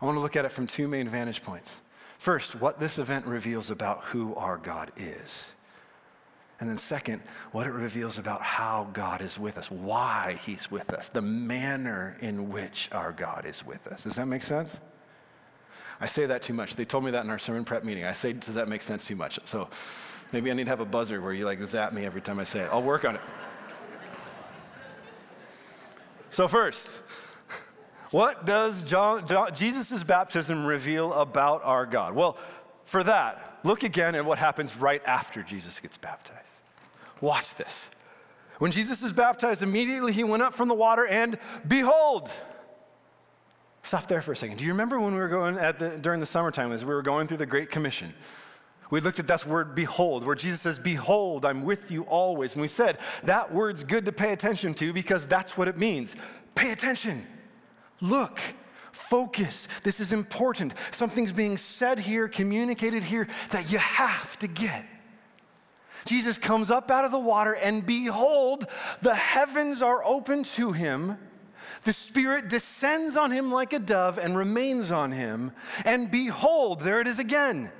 I 0.00 0.04
want 0.04 0.16
to 0.16 0.20
look 0.20 0.36
at 0.36 0.44
it 0.44 0.50
from 0.50 0.66
two 0.66 0.88
main 0.88 1.08
vantage 1.08 1.42
points. 1.42 1.80
First, 2.18 2.60
what 2.60 2.80
this 2.80 2.98
event 2.98 3.26
reveals 3.26 3.70
about 3.70 4.04
who 4.04 4.34
our 4.34 4.58
God 4.58 4.92
is. 4.96 5.52
And 6.60 6.70
then, 6.70 6.78
second, 6.78 7.22
what 7.52 7.66
it 7.66 7.72
reveals 7.72 8.18
about 8.18 8.42
how 8.42 8.88
God 8.92 9.20
is 9.20 9.38
with 9.38 9.58
us, 9.58 9.70
why 9.70 10.38
He's 10.44 10.70
with 10.70 10.90
us, 10.90 11.08
the 11.08 11.22
manner 11.22 12.16
in 12.20 12.50
which 12.50 12.88
our 12.92 13.12
God 13.12 13.44
is 13.44 13.64
with 13.66 13.86
us. 13.88 14.04
Does 14.04 14.16
that 14.16 14.26
make 14.26 14.42
sense? 14.42 14.80
I 16.00 16.06
say 16.06 16.26
that 16.26 16.42
too 16.42 16.54
much. 16.54 16.76
They 16.76 16.84
told 16.84 17.04
me 17.04 17.10
that 17.12 17.24
in 17.24 17.30
our 17.30 17.38
sermon 17.38 17.64
prep 17.64 17.84
meeting. 17.84 18.04
I 18.04 18.12
say, 18.12 18.32
does 18.32 18.54
that 18.54 18.68
make 18.68 18.82
sense 18.82 19.06
too 19.06 19.16
much? 19.16 19.38
So 19.44 19.68
maybe 20.32 20.50
I 20.50 20.54
need 20.54 20.64
to 20.64 20.70
have 20.70 20.80
a 20.80 20.84
buzzer 20.84 21.20
where 21.20 21.32
you 21.32 21.44
like 21.44 21.60
zap 21.62 21.92
me 21.92 22.04
every 22.04 22.20
time 22.20 22.38
I 22.38 22.44
say 22.44 22.60
it. 22.60 22.68
I'll 22.72 22.82
work 22.82 23.04
on 23.04 23.14
it. 23.16 23.20
So, 26.30 26.48
first, 26.48 27.00
what 28.10 28.44
does 28.44 28.82
John, 28.82 29.24
John, 29.26 29.54
Jesus' 29.54 30.02
baptism 30.02 30.66
reveal 30.66 31.12
about 31.12 31.62
our 31.64 31.86
God? 31.86 32.14
Well, 32.14 32.36
for 32.84 33.04
that, 33.04 33.60
look 33.62 33.84
again 33.84 34.16
at 34.16 34.24
what 34.24 34.38
happens 34.38 34.76
right 34.76 35.02
after 35.06 35.44
Jesus 35.44 35.78
gets 35.78 35.96
baptized. 35.96 36.40
Watch 37.20 37.54
this. 37.54 37.90
When 38.58 38.72
Jesus 38.72 39.02
is 39.02 39.12
baptized, 39.12 39.62
immediately 39.62 40.12
he 40.12 40.24
went 40.24 40.42
up 40.42 40.54
from 40.54 40.68
the 40.68 40.74
water, 40.74 41.06
and 41.06 41.38
behold, 41.66 42.30
Stop 43.84 44.08
there 44.08 44.22
for 44.22 44.32
a 44.32 44.36
second. 44.36 44.56
Do 44.56 44.64
you 44.64 44.72
remember 44.72 44.98
when 44.98 45.12
we 45.12 45.20
were 45.20 45.28
going 45.28 45.58
at 45.58 45.78
the, 45.78 45.90
during 45.98 46.18
the 46.18 46.26
summertime 46.26 46.72
as 46.72 46.84
we 46.84 46.94
were 46.94 47.02
going 47.02 47.28
through 47.28 47.36
the 47.36 47.46
Great 47.46 47.70
Commission? 47.70 48.14
We 48.90 49.00
looked 49.00 49.18
at 49.18 49.26
that 49.26 49.44
word 49.46 49.74
behold, 49.74 50.24
where 50.24 50.34
Jesus 50.34 50.62
says, 50.62 50.78
Behold, 50.78 51.44
I'm 51.44 51.64
with 51.64 51.90
you 51.90 52.02
always. 52.04 52.54
And 52.54 52.62
we 52.62 52.68
said 52.68 52.98
that 53.24 53.52
word's 53.52 53.84
good 53.84 54.06
to 54.06 54.12
pay 54.12 54.32
attention 54.32 54.72
to 54.74 54.92
because 54.94 55.26
that's 55.26 55.58
what 55.58 55.68
it 55.68 55.76
means. 55.76 56.16
Pay 56.54 56.72
attention. 56.72 57.26
Look. 58.00 58.40
Focus. 58.92 59.66
This 59.82 59.98
is 59.98 60.12
important. 60.12 60.72
Something's 60.92 61.32
being 61.32 61.56
said 61.56 61.98
here, 61.98 62.28
communicated 62.28 63.02
here 63.02 63.26
that 63.50 63.70
you 63.70 63.78
have 63.78 64.38
to 64.38 64.46
get. 64.46 64.86
Jesus 66.04 66.38
comes 66.38 66.70
up 66.70 66.90
out 66.90 67.04
of 67.04 67.10
the 67.10 67.18
water, 67.18 67.54
and 67.54 67.84
behold, 67.84 68.66
the 69.02 69.14
heavens 69.14 69.82
are 69.82 70.04
open 70.04 70.44
to 70.44 70.70
him. 70.72 71.18
The 71.84 71.92
Spirit 71.92 72.48
descends 72.48 73.16
on 73.16 73.30
him 73.30 73.52
like 73.52 73.72
a 73.72 73.78
dove 73.78 74.18
and 74.18 74.36
remains 74.36 74.90
on 74.90 75.12
him. 75.12 75.52
And 75.84 76.10
behold, 76.10 76.80
there 76.80 77.00
it 77.00 77.06
is 77.06 77.18
again 77.18 77.70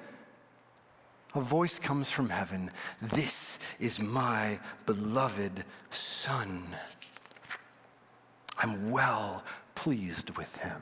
a 1.34 1.40
voice 1.40 1.78
comes 1.78 2.10
from 2.10 2.28
heaven 2.28 2.70
This 3.02 3.58
is 3.80 4.00
my 4.00 4.58
beloved 4.86 5.64
Son. 5.90 6.62
I'm 8.58 8.90
well 8.90 9.42
pleased 9.74 10.30
with 10.36 10.56
him. 10.62 10.80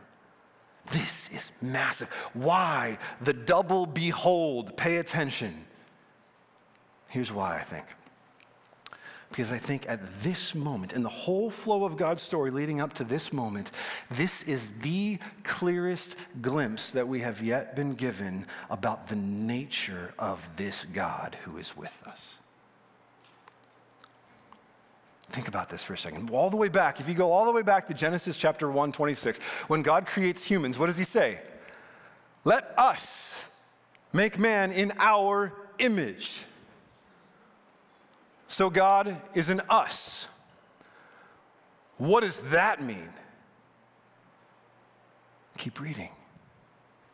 This 0.91 1.31
is 1.31 1.53
massive. 1.63 2.09
Why 2.35 2.99
the 3.21 3.33
double 3.33 3.87
behold? 3.87 4.77
Pay 4.77 4.99
attention. 4.99 5.65
Here's 7.09 7.33
why 7.33 7.57
I 7.57 7.63
think. 7.63 7.87
Because 9.33 9.51
I 9.51 9.57
think 9.57 9.89
at 9.89 10.23
this 10.23 10.55
moment, 10.55 10.93
in 10.93 11.03
the 11.03 11.09
whole 11.09 11.49
flow 11.49 11.85
of 11.85 11.97
God's 11.97 12.21
story 12.21 12.51
leading 12.51 12.83
up 12.83 12.93
to 12.95 13.05
this 13.05 13.33
moment, 13.33 13.73
this 14.11 14.43
is 14.43 14.73
the 14.83 15.19
clearest 15.43 16.19
glimpse 16.43 16.93
that 16.93 17.09
we 17.09 17.21
have 17.21 17.43
yet 17.43 17.75
been 17.75 17.95
given 17.95 18.45
about 18.69 19.09
the 19.09 19.17
nature 19.17 20.13
of 20.19 20.47
this 20.59 20.85
God 20.93 21.39
who 21.45 21.57
is 21.57 21.75
with 21.75 22.03
us. 22.07 22.37
Think 25.31 25.49
about 25.49 25.71
this 25.71 25.83
for 25.83 25.95
a 25.95 25.99
second. 25.99 26.29
All 26.29 26.51
the 26.51 26.59
way 26.59 26.69
back, 26.69 27.01
if 27.01 27.09
you 27.09 27.15
go 27.15 27.33
all 27.33 27.47
the 27.47 27.53
way 27.53 27.63
back 27.63 27.89
to 27.89 27.95
Genesis 27.95 28.37
chapter 28.37 28.71
1, 28.71 28.93
26, 28.93 29.39
when 29.67 29.81
God 29.81 30.05
creates 30.05 30.45
humans, 30.45 30.79
what 30.79 30.87
does 30.87 30.99
he 30.99 31.05
say? 31.05 31.41
Let 32.45 32.75
us 32.77 33.47
make 34.13 34.39
man 34.39 34.73
in 34.73 34.93
our 34.99 35.55
image. 35.79 36.45
So 38.53 38.69
God 38.69 39.19
is 39.33 39.49
an 39.49 39.63
us. 39.71 40.29
What 41.97 42.21
does 42.21 42.39
that 42.51 42.83
mean? 42.83 43.09
Keep 45.57 45.81
reading. 45.81 46.11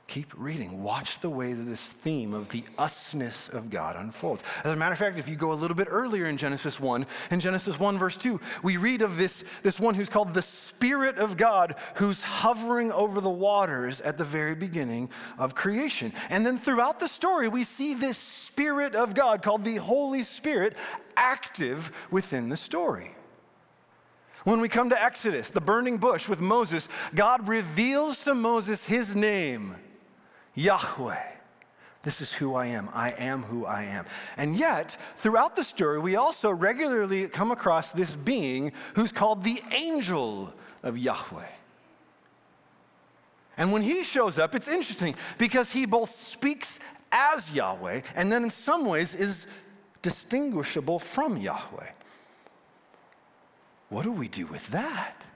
Keep 0.08 0.32
reading. 0.38 0.82
Watch 0.82 1.18
the 1.18 1.28
way 1.28 1.52
that 1.52 1.64
this 1.64 1.86
theme 1.86 2.32
of 2.32 2.48
the 2.48 2.62
usness 2.78 3.50
of 3.50 3.68
God 3.68 3.94
unfolds. 3.94 4.42
As 4.64 4.72
a 4.72 4.76
matter 4.76 4.94
of 4.94 4.98
fact, 4.98 5.18
if 5.18 5.28
you 5.28 5.36
go 5.36 5.52
a 5.52 5.54
little 5.54 5.76
bit 5.76 5.86
earlier 5.90 6.24
in 6.24 6.38
Genesis 6.38 6.80
1, 6.80 7.06
in 7.30 7.40
Genesis 7.40 7.78
1, 7.78 7.98
verse 7.98 8.16
2, 8.16 8.40
we 8.62 8.78
read 8.78 9.02
of 9.02 9.18
this, 9.18 9.44
this 9.62 9.78
one 9.78 9.94
who's 9.94 10.08
called 10.08 10.32
the 10.32 10.40
Spirit 10.40 11.18
of 11.18 11.36
God, 11.36 11.74
who's 11.96 12.22
hovering 12.22 12.90
over 12.90 13.20
the 13.20 13.28
waters 13.28 14.00
at 14.00 14.16
the 14.16 14.24
very 14.24 14.54
beginning 14.54 15.10
of 15.38 15.54
creation. 15.54 16.14
And 16.30 16.44
then 16.46 16.56
throughout 16.56 17.00
the 17.00 17.08
story, 17.08 17.48
we 17.48 17.62
see 17.62 17.92
this 17.92 18.16
Spirit 18.16 18.94
of 18.94 19.14
God 19.14 19.42
called 19.42 19.62
the 19.62 19.76
Holy 19.76 20.22
Spirit 20.22 20.74
active 21.18 21.92
within 22.10 22.48
the 22.48 22.56
story. 22.56 23.14
When 24.44 24.62
we 24.62 24.70
come 24.70 24.88
to 24.88 25.02
Exodus, 25.02 25.50
the 25.50 25.60
burning 25.60 25.98
bush 25.98 26.30
with 26.30 26.40
Moses, 26.40 26.88
God 27.14 27.46
reveals 27.46 28.24
to 28.24 28.34
Moses 28.34 28.86
his 28.86 29.14
name, 29.14 29.76
Yahweh. 30.58 31.22
This 32.02 32.20
is 32.20 32.32
who 32.32 32.54
I 32.54 32.66
am. 32.66 32.88
I 32.92 33.12
am 33.12 33.44
who 33.44 33.64
I 33.64 33.84
am. 33.84 34.06
And 34.36 34.56
yet, 34.56 34.96
throughout 35.16 35.54
the 35.54 35.62
story, 35.62 36.00
we 36.00 36.16
also 36.16 36.50
regularly 36.50 37.28
come 37.28 37.52
across 37.52 37.92
this 37.92 38.16
being 38.16 38.72
who's 38.94 39.12
called 39.12 39.44
the 39.44 39.60
angel 39.70 40.52
of 40.82 40.98
Yahweh. 40.98 41.46
And 43.56 43.72
when 43.72 43.82
he 43.82 44.02
shows 44.02 44.38
up, 44.38 44.54
it's 44.54 44.68
interesting 44.68 45.14
because 45.38 45.72
he 45.72 45.86
both 45.86 46.10
speaks 46.10 46.80
as 47.12 47.54
Yahweh 47.54 48.00
and 48.16 48.30
then 48.30 48.44
in 48.44 48.50
some 48.50 48.84
ways 48.84 49.14
is 49.14 49.46
distinguishable 50.02 50.98
from 50.98 51.36
Yahweh. 51.36 51.92
What 53.90 54.02
do 54.02 54.12
we 54.12 54.28
do 54.28 54.46
with 54.46 54.68
that? 54.70 55.27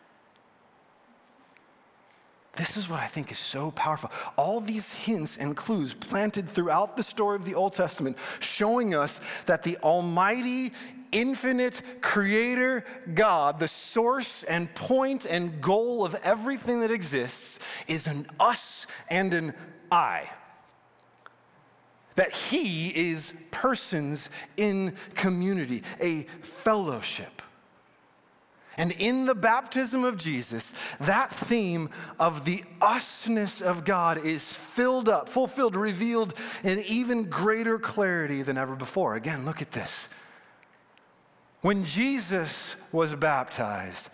This 2.55 2.77
is 2.77 2.89
what 2.89 3.01
I 3.01 3.07
think 3.07 3.33
is 3.33 3.39
so 3.39 3.71
powerful. 3.71 4.11
All 4.37 4.61
these 4.61 4.93
hints 4.93 5.39
and 5.39 5.57
clues 5.57 5.95
planted 5.95 6.49
throughout 6.49 6.97
the 6.97 7.03
story 7.03 7.37
of 7.37 7.45
the 7.45 7.55
Old 7.55 7.73
Testament, 7.73 8.19
showing 8.41 8.95
us 8.95 9.21
that 9.47 9.63
the 9.63 9.79
Almighty, 9.79 10.73
infinite 11.13 11.83
Creator 12.03 12.85
God, 13.15 13.59
the 13.59 13.69
source 13.69 14.43
and 14.45 14.73
point 14.75 15.25
and 15.25 15.63
goal 15.63 16.05
of 16.05 16.15
everything 16.17 16.81
that 16.81 16.91
exists, 16.91 17.59
is 17.87 18.07
an 18.07 18.27
us 18.39 18.87
and 19.09 19.33
an 19.33 19.55
I 19.91 20.31
that 22.17 22.33
he 22.33 22.89
is 22.89 23.33
persons 23.51 24.31
in 24.57 24.95
community, 25.15 25.83
a 26.01 26.23
fellowship. 26.43 27.42
And 28.77 28.93
in 28.93 29.27
the 29.27 29.35
baptism 29.35 30.05
of 30.05 30.17
Jesus, 30.17 30.73
that 31.01 31.31
theme 31.31 31.91
of 32.19 32.45
the 32.45 32.65
usness 32.81 33.61
of 33.61 33.85
God 33.85 34.25
is 34.25 34.51
filled 34.51 35.09
up, 35.09 35.29
fulfilled, 35.29 35.77
revealed 35.77 36.35
in 36.65 36.81
even 36.89 37.25
greater 37.25 37.79
clarity 37.79 38.43
than 38.43 38.57
ever 38.57 38.75
before. 38.75 39.15
Again, 39.15 39.45
look 39.45 39.61
at 39.61 39.73
this. 39.73 40.09
When 41.61 41.85
Jesus 41.85 42.77
was 42.91 43.15
baptized, 43.15 44.11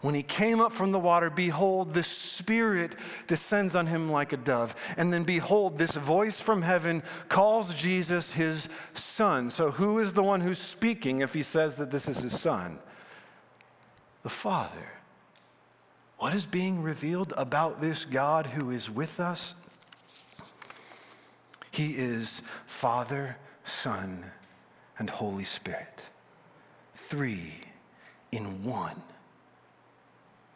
when 0.00 0.14
he 0.14 0.22
came 0.22 0.60
up 0.60 0.70
from 0.70 0.92
the 0.92 0.98
water, 0.98 1.30
behold, 1.30 1.94
the 1.94 2.02
Spirit 2.02 2.94
descends 3.26 3.74
on 3.74 3.86
him 3.86 4.12
like 4.12 4.34
a 4.34 4.36
dove. 4.36 4.74
And 4.98 5.10
then, 5.10 5.24
behold, 5.24 5.78
this 5.78 5.96
voice 5.96 6.38
from 6.38 6.60
heaven 6.60 7.02
calls 7.30 7.74
Jesus 7.74 8.32
his 8.32 8.68
son. 8.92 9.50
So, 9.50 9.70
who 9.70 9.98
is 9.98 10.12
the 10.12 10.22
one 10.22 10.42
who's 10.42 10.58
speaking 10.58 11.22
if 11.22 11.32
he 11.32 11.42
says 11.42 11.76
that 11.76 11.90
this 11.90 12.06
is 12.06 12.18
his 12.18 12.38
son? 12.38 12.78
The 14.24 14.30
Father. 14.30 14.88
What 16.18 16.34
is 16.34 16.46
being 16.46 16.82
revealed 16.82 17.32
about 17.36 17.80
this 17.80 18.04
God 18.04 18.46
who 18.46 18.70
is 18.70 18.90
with 18.90 19.20
us? 19.20 19.54
He 21.70 21.92
is 21.92 22.42
Father, 22.66 23.36
Son, 23.64 24.24
and 24.98 25.08
Holy 25.08 25.44
Spirit. 25.44 26.02
Three 26.94 27.52
in 28.32 28.64
one 28.64 29.02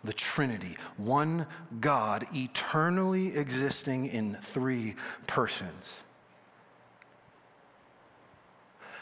the 0.04 0.12
Trinity, 0.12 0.76
one 0.96 1.46
God 1.80 2.24
eternally 2.32 3.36
existing 3.36 4.06
in 4.06 4.34
three 4.36 4.94
persons. 5.26 6.02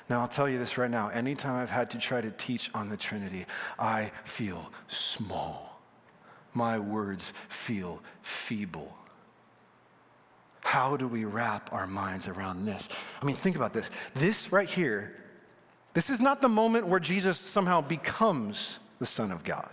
Now, 0.09 0.21
I'll 0.21 0.29
tell 0.29 0.49
you 0.49 0.59
this 0.59 0.79
right 0.79 0.91
now. 0.91 1.09
Anytime 1.09 1.61
I've 1.61 1.71
had 1.71 1.91
to 1.91 1.99
try 1.99 2.21
to 2.21 2.31
teach 2.31 2.71
on 2.75 2.89
the 2.89 2.97
Trinity, 2.97 3.45
I 3.79 4.13
feel 4.25 4.71
small. 4.87 5.81
My 6.55 6.79
words 6.79 7.33
feel 7.33 8.03
feeble. 8.23 8.97
How 10.61 10.97
do 10.97 11.07
we 11.07 11.25
wrap 11.25 11.73
our 11.73 11.87
minds 11.87 12.29
around 12.29 12.65
this? 12.65 12.89
I 13.21 13.25
mean, 13.25 13.37
think 13.37 13.57
about 13.57 13.73
this. 13.73 13.91
This 14.15 14.53
right 14.53 14.69
here, 14.69 15.15
this 15.95 16.11
is 16.11 16.21
not 16.21 16.41
the 16.41 16.49
moment 16.49 16.89
where 16.89 17.01
Jesus 17.01 17.39
somehow 17.39 17.81
becomes 17.81 18.79
the 18.99 19.07
Son 19.07 19.31
of 19.31 19.45
God. 19.45 19.71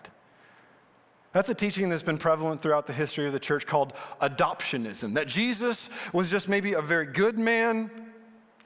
That's 1.32 1.50
a 1.50 1.56
teaching 1.56 1.90
that's 1.90 2.04
been 2.04 2.20
prevalent 2.20 2.62
throughout 2.62 2.86
the 2.86 2.94
history 2.94 3.26
of 3.26 3.34
the 3.34 3.40
church 3.40 3.66
called 3.66 3.94
adoptionism 4.22 5.16
that 5.16 5.28
Jesus 5.28 5.90
was 6.14 6.30
just 6.30 6.48
maybe 6.48 6.74
a 6.74 6.82
very 6.82 7.08
good 7.08 7.40
man, 7.40 7.90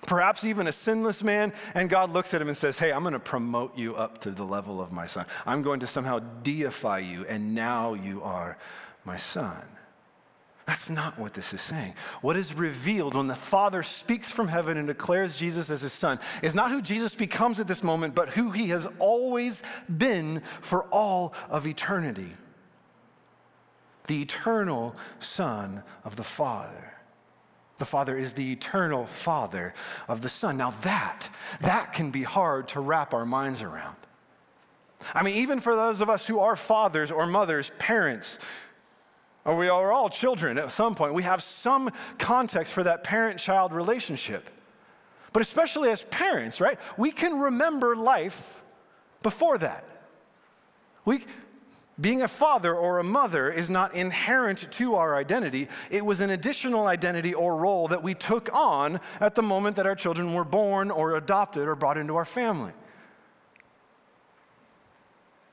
perhaps 0.05 0.43
even 0.43 0.67
a 0.67 0.71
sinless 0.71 1.23
man, 1.23 1.53
and 1.73 1.89
God 1.89 2.11
looks 2.11 2.33
at 2.33 2.41
him 2.41 2.47
and 2.47 2.57
says, 2.57 2.77
Hey, 2.77 2.91
I'm 2.91 3.01
going 3.01 3.13
to 3.13 3.19
promote 3.19 3.77
you 3.77 3.95
up 3.95 4.19
to 4.21 4.31
the 4.31 4.43
level 4.43 4.81
of 4.81 4.91
my 4.91 5.07
son. 5.07 5.25
I'm 5.45 5.61
going 5.61 5.79
to 5.81 5.87
somehow 5.87 6.19
deify 6.43 6.99
you, 6.99 7.25
and 7.27 7.55
now 7.55 7.93
you 7.93 8.21
are 8.23 8.57
my 9.05 9.17
son. 9.17 9.63
That's 10.65 10.89
not 10.89 11.17
what 11.17 11.33
this 11.33 11.53
is 11.53 11.61
saying. 11.61 11.93
What 12.21 12.35
is 12.35 12.53
revealed 12.53 13.15
when 13.15 13.27
the 13.27 13.35
Father 13.35 13.83
speaks 13.83 14.29
from 14.29 14.49
heaven 14.49 14.77
and 14.77 14.85
declares 14.85 15.39
Jesus 15.39 15.69
as 15.69 15.81
his 15.81 15.93
Son 15.93 16.19
is 16.43 16.53
not 16.53 16.71
who 16.71 16.81
Jesus 16.81 17.15
becomes 17.15 17.61
at 17.61 17.69
this 17.69 17.83
moment, 17.83 18.15
but 18.15 18.27
who 18.29 18.51
he 18.51 18.67
has 18.69 18.85
always 18.99 19.63
been 19.97 20.41
for 20.59 20.83
all 20.85 21.33
of 21.49 21.65
eternity 21.65 22.35
the 24.07 24.21
eternal 24.21 24.95
Son 25.19 25.83
of 26.03 26.15
the 26.15 26.23
Father. 26.23 26.96
The 27.77 27.85
Father 27.85 28.17
is 28.17 28.33
the 28.33 28.51
eternal 28.51 29.05
Father 29.05 29.73
of 30.07 30.21
the 30.21 30.29
Son. 30.29 30.57
Now, 30.57 30.71
that, 30.81 31.29
that 31.61 31.93
can 31.93 32.11
be 32.11 32.23
hard 32.23 32.67
to 32.69 32.79
wrap 32.79 33.13
our 33.13 33.25
minds 33.25 33.61
around. 33.61 33.97
I 35.13 35.23
mean, 35.23 35.35
even 35.35 35.59
for 35.59 35.75
those 35.75 36.01
of 36.01 36.09
us 36.09 36.25
who 36.25 36.39
are 36.39 36.55
fathers 36.55 37.11
or 37.11 37.27
mothers, 37.27 37.71
parents, 37.77 38.39
or 39.47 39.55
we 39.55 39.69
are 39.69 39.93
all 39.93 40.09
children 40.09 40.57
at 40.57 40.71
some 40.73 40.93
point. 40.93 41.13
We 41.13 41.23
have 41.23 41.41
some 41.41 41.89
context 42.19 42.73
for 42.73 42.83
that 42.83 43.03
parent 43.05 43.39
child 43.39 43.71
relationship. 43.71 44.49
But 45.31 45.41
especially 45.41 45.89
as 45.89 46.03
parents, 46.05 46.59
right? 46.59 46.77
We 46.97 47.11
can 47.11 47.39
remember 47.39 47.95
life 47.95 48.61
before 49.23 49.57
that. 49.59 49.85
We, 51.05 51.23
being 51.99 52.21
a 52.21 52.27
father 52.27 52.75
or 52.75 52.99
a 52.99 53.03
mother 53.03 53.49
is 53.49 53.69
not 53.69 53.95
inherent 53.95 54.71
to 54.73 54.95
our 54.95 55.15
identity. 55.15 55.67
It 55.89 56.05
was 56.05 56.19
an 56.19 56.29
additional 56.29 56.87
identity 56.87 57.33
or 57.33 57.57
role 57.57 57.87
that 57.87 58.03
we 58.03 58.13
took 58.13 58.53
on 58.53 58.99
at 59.19 59.33
the 59.33 59.41
moment 59.41 59.77
that 59.77 59.87
our 59.87 59.95
children 59.95 60.33
were 60.33 60.45
born 60.45 60.91
or 60.91 61.15
adopted 61.15 61.67
or 61.67 61.75
brought 61.75 61.97
into 61.97 62.15
our 62.15 62.25
family. 62.25 62.73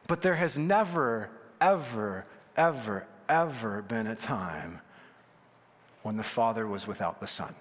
But 0.07 0.21
there 0.21 0.35
has 0.35 0.59
never, 0.59 1.31
ever, 1.63 2.27
ever, 2.57 3.07
ever 3.27 3.83
been 3.83 4.07
a 4.07 4.15
time 4.15 4.81
when 6.03 6.19
the 6.19 6.23
Father 6.23 6.67
was 6.67 6.87
without 6.87 7.21
the 7.21 7.27
Son. 7.27 7.55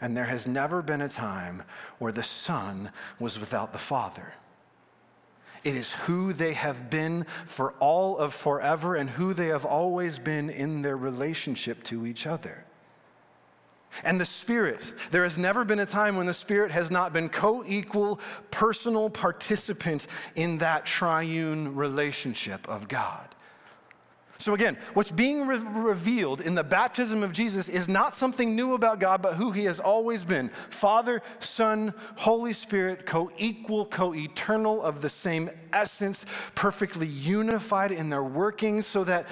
And 0.00 0.16
there 0.16 0.24
has 0.24 0.46
never 0.46 0.80
been 0.80 1.02
a 1.02 1.10
time 1.10 1.62
where 1.98 2.10
the 2.10 2.22
Son 2.22 2.90
was 3.20 3.38
without 3.38 3.74
the 3.74 3.78
Father. 3.78 4.32
It 5.64 5.76
is 5.76 5.92
who 5.92 6.32
they 6.32 6.54
have 6.54 6.90
been 6.90 7.24
for 7.24 7.74
all 7.78 8.18
of 8.18 8.34
forever 8.34 8.96
and 8.96 9.08
who 9.08 9.32
they 9.32 9.48
have 9.48 9.64
always 9.64 10.18
been 10.18 10.50
in 10.50 10.82
their 10.82 10.96
relationship 10.96 11.84
to 11.84 12.04
each 12.06 12.26
other. 12.26 12.64
And 14.04 14.20
the 14.20 14.24
Spirit, 14.24 14.92
there 15.10 15.22
has 15.22 15.36
never 15.36 15.64
been 15.64 15.78
a 15.78 15.86
time 15.86 16.16
when 16.16 16.26
the 16.26 16.34
Spirit 16.34 16.72
has 16.72 16.90
not 16.90 17.12
been 17.12 17.28
co 17.28 17.62
equal, 17.66 18.20
personal 18.50 19.10
participant 19.10 20.06
in 20.34 20.58
that 20.58 20.86
triune 20.86 21.76
relationship 21.76 22.68
of 22.68 22.88
God. 22.88 23.31
So, 24.42 24.54
again, 24.54 24.76
what's 24.94 25.12
being 25.12 25.46
re- 25.46 25.58
revealed 25.58 26.40
in 26.40 26.56
the 26.56 26.64
baptism 26.64 27.22
of 27.22 27.32
Jesus 27.32 27.68
is 27.68 27.88
not 27.88 28.12
something 28.12 28.56
new 28.56 28.74
about 28.74 28.98
God, 28.98 29.22
but 29.22 29.34
who 29.34 29.52
he 29.52 29.66
has 29.66 29.78
always 29.78 30.24
been 30.24 30.48
Father, 30.48 31.22
Son, 31.38 31.94
Holy 32.16 32.52
Spirit, 32.52 33.06
co 33.06 33.30
equal, 33.38 33.86
co 33.86 34.12
eternal, 34.12 34.82
of 34.82 35.00
the 35.00 35.08
same 35.08 35.48
essence, 35.72 36.26
perfectly 36.56 37.06
unified 37.06 37.92
in 37.92 38.08
their 38.08 38.24
workings, 38.24 38.84
so 38.84 39.04
that 39.04 39.28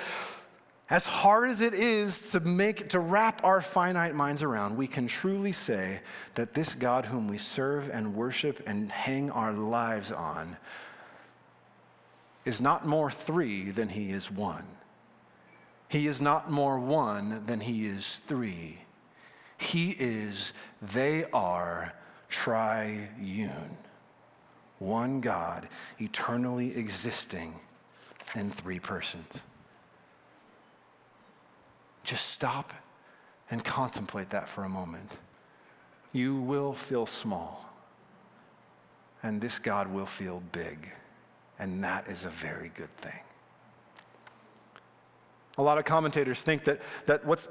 as 0.88 1.06
hard 1.06 1.50
as 1.50 1.60
it 1.60 1.74
is 1.74 2.30
to 2.30 2.38
make 2.38 2.90
to 2.90 3.00
wrap 3.00 3.42
our 3.42 3.60
finite 3.60 4.14
minds 4.14 4.44
around, 4.44 4.76
we 4.76 4.86
can 4.86 5.08
truly 5.08 5.50
say 5.50 6.02
that 6.36 6.54
this 6.54 6.76
God 6.76 7.04
whom 7.04 7.26
we 7.26 7.36
serve 7.36 7.90
and 7.92 8.14
worship 8.14 8.62
and 8.64 8.92
hang 8.92 9.32
our 9.32 9.52
lives 9.54 10.12
on 10.12 10.56
is 12.44 12.60
not 12.60 12.86
more 12.86 13.10
three 13.10 13.72
than 13.72 13.88
he 13.88 14.12
is 14.12 14.30
one. 14.30 14.66
He 15.90 16.06
is 16.06 16.22
not 16.22 16.48
more 16.48 16.78
one 16.78 17.44
than 17.46 17.58
he 17.58 17.84
is 17.84 18.22
three. 18.28 18.78
He 19.58 19.90
is, 19.98 20.52
they 20.80 21.24
are 21.32 21.92
triune. 22.28 23.76
One 24.78 25.20
God, 25.20 25.68
eternally 25.98 26.76
existing 26.76 27.54
in 28.36 28.52
three 28.52 28.78
persons. 28.78 29.40
Just 32.04 32.26
stop 32.26 32.72
and 33.50 33.64
contemplate 33.64 34.30
that 34.30 34.48
for 34.48 34.62
a 34.62 34.68
moment. 34.68 35.18
You 36.12 36.36
will 36.36 36.72
feel 36.72 37.04
small, 37.06 37.68
and 39.24 39.40
this 39.40 39.58
God 39.58 39.88
will 39.92 40.06
feel 40.06 40.40
big, 40.52 40.92
and 41.58 41.82
that 41.82 42.06
is 42.06 42.24
a 42.24 42.30
very 42.30 42.70
good 42.76 42.96
thing. 42.98 43.20
A 45.60 45.62
lot 45.62 45.76
of 45.76 45.84
commentators 45.84 46.42
think 46.42 46.64
that, 46.64 46.80
that 47.04 47.22
what's 47.26 47.46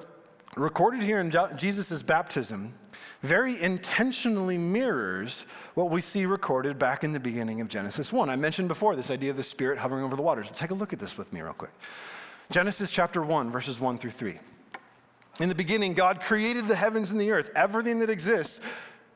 recorded 0.58 1.04
here 1.04 1.20
in 1.20 1.32
Jesus' 1.56 2.02
baptism 2.02 2.74
very 3.22 3.62
intentionally 3.62 4.58
mirrors 4.58 5.46
what 5.76 5.92
we 5.92 6.02
see 6.02 6.26
recorded 6.26 6.80
back 6.80 7.04
in 7.04 7.12
the 7.12 7.20
beginning 7.20 7.62
of 7.62 7.68
Genesis 7.68 8.12
1. 8.12 8.28
I 8.28 8.36
mentioned 8.36 8.68
before 8.68 8.96
this 8.96 9.12
idea 9.12 9.30
of 9.30 9.38
the 9.38 9.44
Spirit 9.44 9.78
hovering 9.78 10.04
over 10.04 10.16
the 10.16 10.24
waters. 10.24 10.50
Take 10.50 10.72
a 10.72 10.74
look 10.74 10.92
at 10.92 10.98
this 10.98 11.20
with 11.20 11.32
me, 11.32 11.42
real 11.42 11.54
quick. 11.54 11.70
Genesis 12.50 12.90
chapter 12.90 13.22
1, 13.22 13.52
verses 13.52 13.80
1 13.80 14.00
through 14.00 14.10
3. 14.10 14.40
In 15.40 15.48
the 15.48 15.54
beginning, 15.54 15.94
God 15.94 16.20
created 16.20 16.68
the 16.68 16.76
heavens 16.76 17.12
and 17.12 17.22
the 17.22 17.30
earth. 17.30 17.52
Everything 17.56 18.00
that 18.00 18.10
exists 18.10 18.60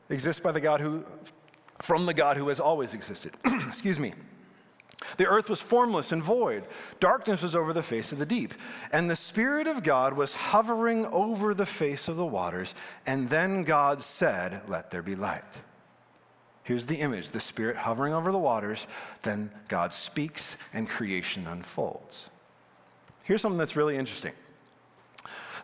exists 0.08 0.40
by 0.40 0.52
the 0.52 0.60
God 0.60 0.80
who, 0.80 1.04
from 1.82 2.06
the 2.06 2.14
God 2.14 2.36
who 2.36 2.46
has 2.46 2.60
always 2.60 2.94
existed. 2.94 3.32
Excuse 3.44 3.98
me. 3.98 4.12
The 5.16 5.26
earth 5.26 5.50
was 5.50 5.60
formless 5.60 6.12
and 6.12 6.22
void. 6.22 6.64
Darkness 7.00 7.42
was 7.42 7.56
over 7.56 7.72
the 7.72 7.82
face 7.82 8.12
of 8.12 8.18
the 8.18 8.26
deep. 8.26 8.54
And 8.92 9.08
the 9.08 9.16
Spirit 9.16 9.66
of 9.66 9.82
God 9.82 10.14
was 10.14 10.34
hovering 10.34 11.06
over 11.06 11.54
the 11.54 11.66
face 11.66 12.08
of 12.08 12.16
the 12.16 12.26
waters. 12.26 12.74
And 13.06 13.28
then 13.28 13.64
God 13.64 14.02
said, 14.02 14.62
Let 14.68 14.90
there 14.90 15.02
be 15.02 15.14
light. 15.14 15.42
Here's 16.62 16.86
the 16.86 16.96
image 16.96 17.30
the 17.30 17.40
Spirit 17.40 17.76
hovering 17.76 18.14
over 18.14 18.32
the 18.32 18.38
waters. 18.38 18.86
Then 19.22 19.50
God 19.68 19.92
speaks, 19.92 20.56
and 20.72 20.88
creation 20.88 21.46
unfolds. 21.46 22.30
Here's 23.22 23.40
something 23.40 23.58
that's 23.58 23.76
really 23.76 23.96
interesting 23.96 24.32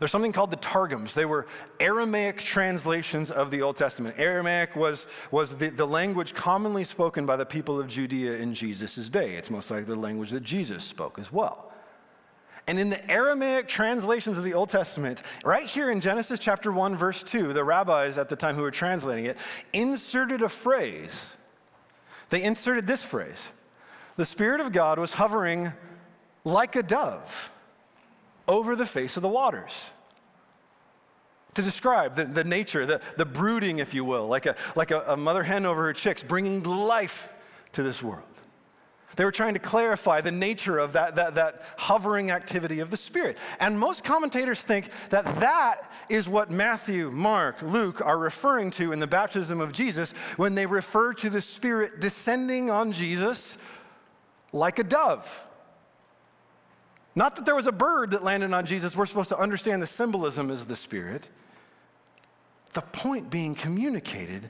there's 0.00 0.10
something 0.10 0.32
called 0.32 0.50
the 0.50 0.56
Targums. 0.56 1.14
They 1.14 1.26
were 1.26 1.46
Aramaic 1.78 2.40
translations 2.40 3.30
of 3.30 3.50
the 3.50 3.60
Old 3.60 3.76
Testament. 3.76 4.16
Aramaic 4.18 4.74
was, 4.74 5.06
was 5.30 5.56
the, 5.56 5.68
the 5.68 5.86
language 5.86 6.32
commonly 6.32 6.84
spoken 6.84 7.26
by 7.26 7.36
the 7.36 7.44
people 7.44 7.78
of 7.78 7.86
Judea 7.86 8.36
in 8.38 8.54
Jesus' 8.54 9.10
day. 9.10 9.34
It's 9.34 9.50
most 9.50 9.70
likely 9.70 9.84
the 9.84 9.96
language 9.96 10.30
that 10.30 10.42
Jesus 10.42 10.84
spoke 10.84 11.18
as 11.18 11.30
well. 11.30 11.70
And 12.66 12.78
in 12.78 12.88
the 12.88 13.10
Aramaic 13.10 13.68
translations 13.68 14.38
of 14.38 14.44
the 14.44 14.54
Old 14.54 14.70
Testament, 14.70 15.22
right 15.44 15.66
here 15.66 15.90
in 15.90 16.00
Genesis 16.00 16.40
chapter 16.40 16.72
1, 16.72 16.96
verse 16.96 17.22
2, 17.22 17.52
the 17.52 17.64
rabbis 17.64 18.16
at 18.16 18.30
the 18.30 18.36
time 18.36 18.54
who 18.54 18.62
were 18.62 18.70
translating 18.70 19.26
it 19.26 19.36
inserted 19.74 20.40
a 20.40 20.48
phrase. 20.48 21.28
They 22.30 22.42
inserted 22.42 22.86
this 22.86 23.04
phrase 23.04 23.50
The 24.16 24.24
Spirit 24.24 24.60
of 24.62 24.72
God 24.72 24.98
was 24.98 25.12
hovering 25.12 25.74
like 26.42 26.74
a 26.74 26.82
dove 26.82 27.50
over 28.50 28.74
the 28.74 28.84
face 28.84 29.16
of 29.16 29.22
the 29.22 29.28
waters. 29.28 29.90
To 31.54 31.62
describe 31.62 32.16
the, 32.16 32.24
the 32.24 32.44
nature, 32.44 32.84
the, 32.84 33.00
the 33.16 33.24
brooding, 33.24 33.78
if 33.78 33.94
you 33.94 34.04
will, 34.04 34.26
like, 34.26 34.46
a, 34.46 34.56
like 34.74 34.90
a, 34.90 35.00
a 35.06 35.16
mother 35.16 35.44
hen 35.44 35.64
over 35.64 35.84
her 35.84 35.92
chicks, 35.92 36.22
bringing 36.22 36.64
life 36.64 37.32
to 37.72 37.82
this 37.82 38.02
world. 38.02 38.24
They 39.16 39.24
were 39.24 39.32
trying 39.32 39.54
to 39.54 39.60
clarify 39.60 40.20
the 40.20 40.32
nature 40.32 40.78
of 40.78 40.92
that, 40.94 41.16
that, 41.16 41.34
that 41.34 41.64
hovering 41.76 42.30
activity 42.30 42.80
of 42.80 42.90
the 42.90 42.96
Spirit. 42.96 43.38
And 43.58 43.78
most 43.78 44.04
commentators 44.04 44.62
think 44.62 44.90
that 45.10 45.24
that 45.40 45.92
is 46.08 46.28
what 46.28 46.50
Matthew, 46.50 47.10
Mark, 47.10 47.62
Luke 47.62 48.00
are 48.04 48.18
referring 48.18 48.70
to 48.72 48.92
in 48.92 48.98
the 48.98 49.06
baptism 49.06 49.60
of 49.60 49.72
Jesus 49.72 50.12
when 50.36 50.54
they 50.54 50.66
refer 50.66 51.12
to 51.14 51.30
the 51.30 51.40
Spirit 51.40 52.00
descending 52.00 52.70
on 52.70 52.92
Jesus 52.92 53.58
like 54.52 54.78
a 54.78 54.84
dove. 54.84 55.46
Not 57.14 57.36
that 57.36 57.44
there 57.44 57.54
was 57.54 57.66
a 57.66 57.72
bird 57.72 58.12
that 58.12 58.22
landed 58.22 58.52
on 58.52 58.66
Jesus. 58.66 58.96
We're 58.96 59.06
supposed 59.06 59.30
to 59.30 59.38
understand 59.38 59.82
the 59.82 59.86
symbolism 59.86 60.50
as 60.50 60.66
the 60.66 60.76
Spirit. 60.76 61.28
The 62.72 62.82
point 62.82 63.30
being 63.30 63.54
communicated 63.54 64.48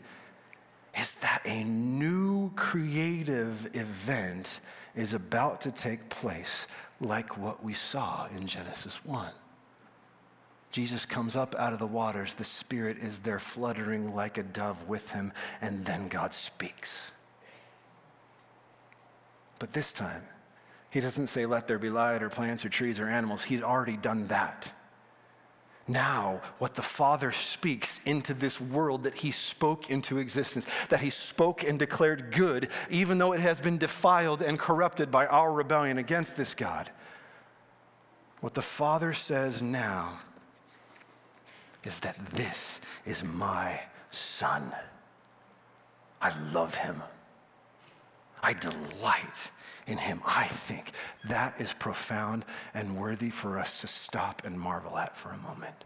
is 0.99 1.15
that 1.17 1.41
a 1.45 1.65
new 1.65 2.51
creative 2.57 3.75
event 3.75 4.61
is 4.95 5.15
about 5.15 5.63
to 5.63 5.71
take 5.71 6.09
place, 6.09 6.67
like 7.01 7.39
what 7.39 7.65
we 7.65 7.73
saw 7.73 8.27
in 8.27 8.47
Genesis 8.47 9.05
1. 9.05 9.29
Jesus 10.71 11.05
comes 11.07 11.35
up 11.35 11.55
out 11.57 11.73
of 11.73 11.79
the 11.79 11.87
waters, 11.87 12.35
the 12.35 12.45
Spirit 12.45 12.99
is 12.99 13.21
there 13.21 13.39
fluttering 13.39 14.15
like 14.15 14.39
a 14.39 14.43
dove 14.43 14.89
with 14.89 15.11
him, 15.11 15.33
and 15.61 15.85
then 15.85 16.09
God 16.09 16.35
speaks. 16.35 17.13
But 19.59 19.73
this 19.73 19.93
time, 19.93 20.23
he 20.91 21.01
doesn't 21.01 21.29
say, 21.29 21.47
let 21.47 21.69
there 21.69 21.79
be 21.79 21.91
light 21.91 22.23
or 22.23 22.29
plants 22.29 22.65
or 22.65 22.69
trees 22.69 22.99
or 22.99 23.07
animals. 23.07 23.45
He's 23.45 23.63
already 23.63 23.97
done 23.97 24.27
that. 24.27 24.73
Now, 25.87 26.41
what 26.59 26.75
the 26.75 26.83
Father 26.83 27.33
speaks 27.33 28.01
into 28.05 28.35
this 28.35 28.61
world 28.61 29.05
that 29.05 29.15
He 29.15 29.31
spoke 29.31 29.91
into 29.91 30.19
existence, 30.19 30.69
that 30.89 31.01
He 31.01 31.11
spoke 31.11 31.65
and 31.65 31.79
declared 31.79 32.33
good, 32.33 32.69
even 32.91 33.19
though 33.19 33.33
it 33.33 33.41
has 33.41 33.61
been 33.61 33.79
defiled 33.79 34.43
and 34.43 34.59
corrupted 34.59 35.11
by 35.11 35.27
our 35.27 35.53
rebellion 35.53 35.99
against 35.99 36.37
this 36.37 36.55
God. 36.55 36.91
What 38.41 38.55
the 38.55 38.63
Father 38.63 39.13
says 39.13 39.63
now 39.63 40.19
is 41.83 42.01
that 42.01 42.25
this 42.31 42.81
is 43.05 43.25
my 43.25 43.81
Son. 44.11 44.73
I 46.23 46.33
love 46.53 46.75
Him. 46.75 47.03
I 48.43 48.53
delight 48.53 49.51
in 49.91 49.99
him. 49.99 50.23
I 50.25 50.45
think 50.45 50.93
that 51.25 51.61
is 51.61 51.73
profound 51.73 52.45
and 52.73 52.97
worthy 52.97 53.31
for 53.31 53.59
us 53.59 53.81
to 53.81 53.87
stop 53.87 54.43
and 54.45 54.59
marvel 54.59 54.97
at 54.97 55.17
for 55.17 55.31
a 55.31 55.39
moment. 55.39 55.85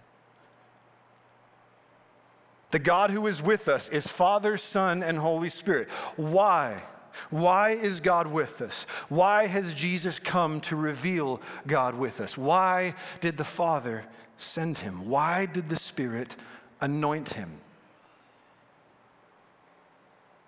The 2.70 2.78
God 2.80 3.10
who 3.10 3.26
is 3.28 3.40
with 3.40 3.68
us 3.68 3.88
is 3.88 4.06
Father, 4.06 4.56
Son, 4.56 5.02
and 5.02 5.16
Holy 5.16 5.48
Spirit. 5.48 5.88
Why? 6.16 6.82
Why 7.30 7.70
is 7.70 8.00
God 8.00 8.26
with 8.26 8.60
us? 8.60 8.84
Why 9.08 9.46
has 9.46 9.72
Jesus 9.72 10.18
come 10.18 10.60
to 10.62 10.74
reveal 10.74 11.40
God 11.68 11.94
with 11.94 12.20
us? 12.20 12.36
Why 12.36 12.94
did 13.20 13.36
the 13.36 13.44
Father 13.44 14.04
send 14.36 14.78
him? 14.78 15.08
Why 15.08 15.46
did 15.46 15.68
the 15.68 15.76
Spirit 15.76 16.34
anoint 16.80 17.34
him? 17.34 17.60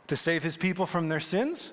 To 0.08 0.16
save 0.16 0.42
his 0.42 0.56
people 0.56 0.84
from 0.86 1.08
their 1.08 1.20
sins? 1.20 1.72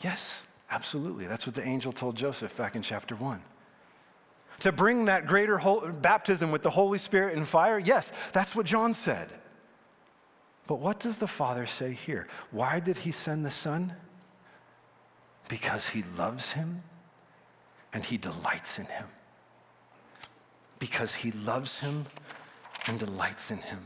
Yes, 0.00 0.43
absolutely. 0.74 1.26
That's 1.26 1.46
what 1.46 1.54
the 1.54 1.66
angel 1.66 1.92
told 1.92 2.16
Joseph 2.16 2.56
back 2.56 2.74
in 2.74 2.82
chapter 2.82 3.14
1. 3.14 3.40
To 4.60 4.72
bring 4.72 5.04
that 5.06 5.26
greater 5.26 5.58
baptism 6.00 6.50
with 6.50 6.62
the 6.62 6.70
Holy 6.70 6.98
Spirit 6.98 7.36
and 7.36 7.46
fire? 7.46 7.78
Yes, 7.78 8.12
that's 8.32 8.56
what 8.56 8.66
John 8.66 8.92
said. 8.92 9.28
But 10.66 10.76
what 10.76 10.98
does 10.98 11.18
the 11.18 11.26
Father 11.26 11.66
say 11.66 11.92
here? 11.92 12.26
Why 12.50 12.80
did 12.80 12.98
he 12.98 13.12
send 13.12 13.44
the 13.44 13.50
Son? 13.50 13.94
Because 15.48 15.88
he 15.88 16.04
loves 16.16 16.52
him 16.52 16.82
and 17.92 18.04
he 18.04 18.16
delights 18.16 18.78
in 18.78 18.86
him. 18.86 19.06
Because 20.78 21.14
he 21.14 21.30
loves 21.30 21.80
him 21.80 22.06
and 22.86 22.98
delights 22.98 23.50
in 23.50 23.58
him. 23.58 23.80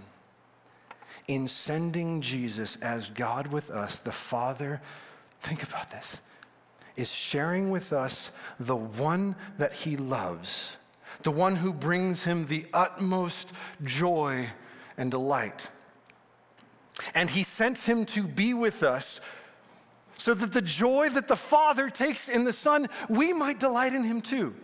In 1.27 1.49
sending 1.49 2.23
Jesus 2.23 2.77
as 2.77 3.09
God 3.09 3.49
with 3.49 3.71
us, 3.71 4.01
the 4.01 4.13
Father, 4.13 4.81
think 5.43 5.63
about 5.63 5.91
this, 5.91 6.21
is 6.99 7.13
sharing 7.13 7.71
with 7.71 7.93
us 7.93 8.31
the 8.59 8.77
one 8.77 9.37
that 9.57 9.73
he 9.73 9.97
loves, 9.97 10.77
the 11.23 11.31
one 11.31 11.57
who 11.57 11.73
brings 11.73 12.25
him 12.25 12.47
the 12.47 12.67
utmost 12.75 13.55
joy 13.85 14.49
and 14.97 15.11
delight. 15.11 15.71
And 17.15 17.31
he 17.31 17.45
sent 17.45 17.79
him 17.79 18.05
to 18.07 18.25
be 18.25 18.55
with 18.55 18.83
us 18.83 19.21
so 20.17 20.35
that 20.35 20.53
the 20.53 20.63
joy 20.63 21.09
that 21.11 21.29
the 21.29 21.37
Father 21.37 21.89
takes 21.89 22.29
in 22.29 22.45
the 22.45 22.53
Son, 22.53 22.89
we 23.09 23.33
might 23.33 23.61
delight 23.61 23.95
in 23.95 24.03
him 24.03 24.21
too. 24.21 24.55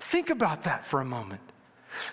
Think 0.00 0.30
about 0.30 0.62
that 0.62 0.86
for 0.86 1.00
a 1.00 1.04
moment. 1.04 1.42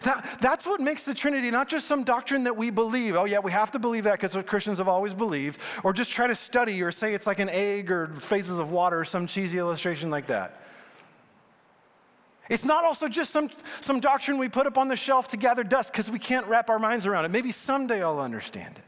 That, 0.04 0.38
that's 0.42 0.66
what 0.66 0.82
makes 0.82 1.04
the 1.04 1.14
Trinity 1.14 1.52
not 1.52 1.70
just 1.70 1.88
some 1.88 2.04
doctrine 2.04 2.44
that 2.46 2.56
we 2.56 2.70
believe. 2.70 3.16
Oh, 3.16 3.26
yeah, 3.26 3.40
we 3.40 3.52
have 3.52 3.72
to 3.72 3.80
believe 3.80 4.04
that 4.06 4.14
because 4.14 4.36
what 4.36 4.48
Christians 4.48 4.78
have 4.78 4.88
always 4.88 5.14
believed, 5.14 5.60
or 5.84 5.94
just 5.94 6.12
try 6.12 6.28
to 6.28 6.36
study 6.36 6.82
or 6.82 6.92
say 6.92 7.14
it's 7.14 7.28
like 7.28 7.40
an 7.40 7.50
egg 7.50 7.92
or 7.92 8.08
phases 8.22 8.60
of 8.60 8.72
water 8.72 9.00
or 9.00 9.06
some 9.06 9.28
cheesy 9.28 9.58
illustration 9.58 10.10
like 10.10 10.28
that. 10.28 10.62
It's 12.50 12.66
not 12.66 12.84
also 12.84 13.08
just 13.08 13.32
some, 13.32 13.50
some 13.82 14.00
doctrine 14.00 14.38
we 14.38 14.50
put 14.50 14.68
up 14.68 14.78
on 14.78 14.88
the 14.88 14.96
shelf 14.96 15.30
to 15.30 15.38
gather 15.38 15.64
dust 15.64 15.92
because 15.92 16.12
we 16.12 16.20
can't 16.20 16.46
wrap 16.46 16.70
our 16.70 16.78
minds 16.78 17.06
around 17.06 17.26
it. 17.26 17.32
Maybe 17.32 17.52
someday 17.52 18.04
I'll 18.04 18.20
understand 18.20 18.78
it. 18.78 18.84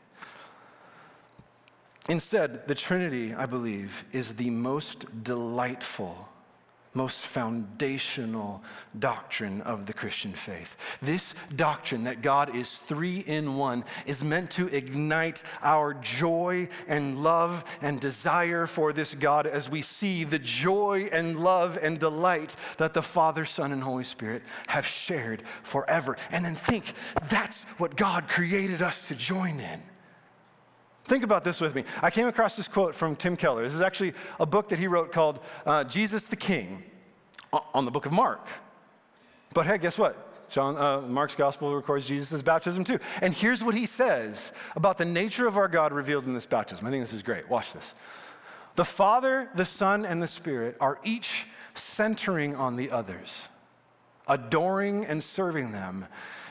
Instead, 2.09 2.67
the 2.67 2.75
Trinity, 2.75 3.33
I 3.33 3.47
believe, 3.47 4.05
is 4.11 4.35
the 4.35 4.49
most 4.49 5.23
delightful, 5.23 6.29
most 6.97 7.21
foundational 7.21 8.63
doctrine 8.97 9.61
of 9.61 9.85
the 9.85 9.93
Christian 9.93 10.33
faith. 10.33 10.97
This 10.99 11.35
doctrine 11.55 12.03
that 12.03 12.23
God 12.23 12.55
is 12.55 12.79
three 12.79 13.19
in 13.19 13.55
one 13.55 13.85
is 14.07 14.23
meant 14.23 14.49
to 14.51 14.67
ignite 14.67 15.43
our 15.61 15.93
joy 15.93 16.67
and 16.87 17.23
love 17.23 17.63
and 17.81 18.01
desire 18.01 18.65
for 18.65 18.91
this 18.93 19.13
God 19.13 19.45
as 19.45 19.69
we 19.69 19.83
see 19.83 20.23
the 20.23 20.39
joy 20.39 21.07
and 21.11 21.39
love 21.39 21.77
and 21.81 21.99
delight 21.99 22.55
that 22.77 22.95
the 22.95 23.03
Father, 23.03 23.45
Son, 23.45 23.71
and 23.71 23.83
Holy 23.83 24.03
Spirit 24.03 24.41
have 24.65 24.85
shared 24.87 25.43
forever. 25.61 26.17
And 26.31 26.43
then 26.43 26.55
think 26.55 26.93
that's 27.29 27.65
what 27.77 27.95
God 27.95 28.27
created 28.27 28.81
us 28.81 29.07
to 29.09 29.15
join 29.15 29.59
in. 29.59 29.81
Think 31.07 31.23
about 31.23 31.45
this 31.45 31.61
with 31.61 31.73
me. 31.73 31.85
I 32.03 32.11
came 32.11 32.27
across 32.27 32.57
this 32.57 32.67
quote 32.67 32.93
from 32.93 33.15
Tim 33.15 33.37
Keller. 33.37 33.63
This 33.63 33.73
is 33.73 33.79
actually 33.79 34.11
a 34.41 34.45
book 34.45 34.67
that 34.67 34.77
he 34.77 34.87
wrote 34.87 35.13
called 35.13 35.39
uh, 35.65 35.85
Jesus 35.85 36.25
the 36.25 36.35
King 36.35 36.83
on 37.73 37.85
the 37.85 37.91
book 37.91 38.05
of 38.05 38.11
Mark. 38.11 38.45
But 39.53 39.65
hey, 39.67 39.77
guess 39.77 39.97
what? 39.97 40.49
John, 40.49 40.75
uh, 40.75 40.99
Mark's 41.07 41.33
gospel 41.33 41.73
records 41.73 42.05
Jesus' 42.05 42.41
baptism 42.41 42.83
too. 42.83 42.99
And 43.21 43.33
here's 43.33 43.63
what 43.63 43.73
he 43.73 43.85
says 43.85 44.51
about 44.75 44.97
the 44.97 45.05
nature 45.05 45.47
of 45.47 45.55
our 45.55 45.69
God 45.69 45.93
revealed 45.93 46.25
in 46.25 46.33
this 46.33 46.45
baptism. 46.45 46.85
I 46.85 46.89
think 46.89 47.03
this 47.03 47.13
is 47.13 47.23
great. 47.23 47.47
Watch 47.47 47.71
this. 47.71 47.93
The 48.75 48.83
Father, 48.83 49.49
the 49.55 49.63
Son, 49.63 50.05
and 50.05 50.21
the 50.21 50.27
Spirit 50.27 50.75
are 50.81 50.99
each 51.05 51.47
centering 51.73 52.53
on 52.53 52.75
the 52.75 52.91
others, 52.91 53.47
adoring 54.27 55.05
and 55.05 55.23
serving 55.23 55.71
them 55.71 56.05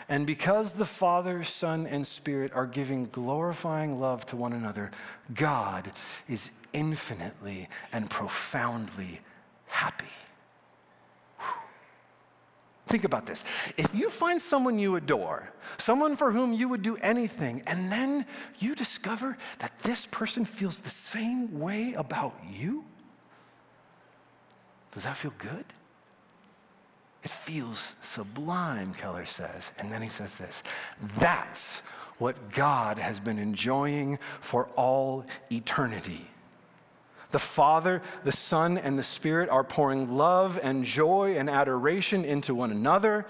and 0.08 0.26
because 0.26 0.74
the 0.74 0.84
Father, 0.84 1.42
Son, 1.44 1.86
and 1.86 2.06
Spirit 2.06 2.52
are 2.54 2.66
giving 2.66 3.06
glorifying 3.06 4.00
love 4.00 4.24
to 4.26 4.36
one 4.36 4.52
another, 4.52 4.90
God 5.34 5.90
is 6.28 6.50
infinitely 6.72 7.68
and 7.92 8.08
profoundly 8.08 9.20
happy. 9.66 10.06
Think 12.86 13.02
about 13.02 13.26
this. 13.26 13.44
If 13.76 13.92
you 13.92 14.10
find 14.10 14.40
someone 14.40 14.78
you 14.78 14.94
adore, 14.94 15.50
someone 15.76 16.14
for 16.14 16.30
whom 16.30 16.52
you 16.52 16.68
would 16.68 16.82
do 16.82 16.96
anything, 16.98 17.62
and 17.66 17.90
then 17.90 18.24
you 18.60 18.76
discover 18.76 19.36
that 19.58 19.76
this 19.80 20.06
person 20.06 20.44
feels 20.44 20.78
the 20.78 20.90
same 20.90 21.58
way 21.58 21.94
about 21.96 22.36
you, 22.48 22.84
does 24.92 25.02
that 25.02 25.16
feel 25.16 25.34
good? 25.38 25.64
It 27.26 27.30
feels 27.30 27.96
sublime, 28.02 28.94
Keller 28.94 29.26
says. 29.26 29.72
And 29.80 29.90
then 29.90 30.00
he 30.00 30.08
says 30.08 30.36
this 30.36 30.62
that's 31.18 31.80
what 32.18 32.52
God 32.52 33.00
has 33.00 33.18
been 33.18 33.40
enjoying 33.40 34.20
for 34.40 34.68
all 34.76 35.26
eternity. 35.50 36.28
The 37.32 37.40
Father, 37.40 38.00
the 38.22 38.30
Son, 38.30 38.78
and 38.78 38.96
the 38.96 39.02
Spirit 39.02 39.48
are 39.48 39.64
pouring 39.64 40.16
love 40.16 40.60
and 40.62 40.84
joy 40.84 41.34
and 41.36 41.50
adoration 41.50 42.24
into 42.24 42.54
one 42.54 42.70
another, 42.70 43.26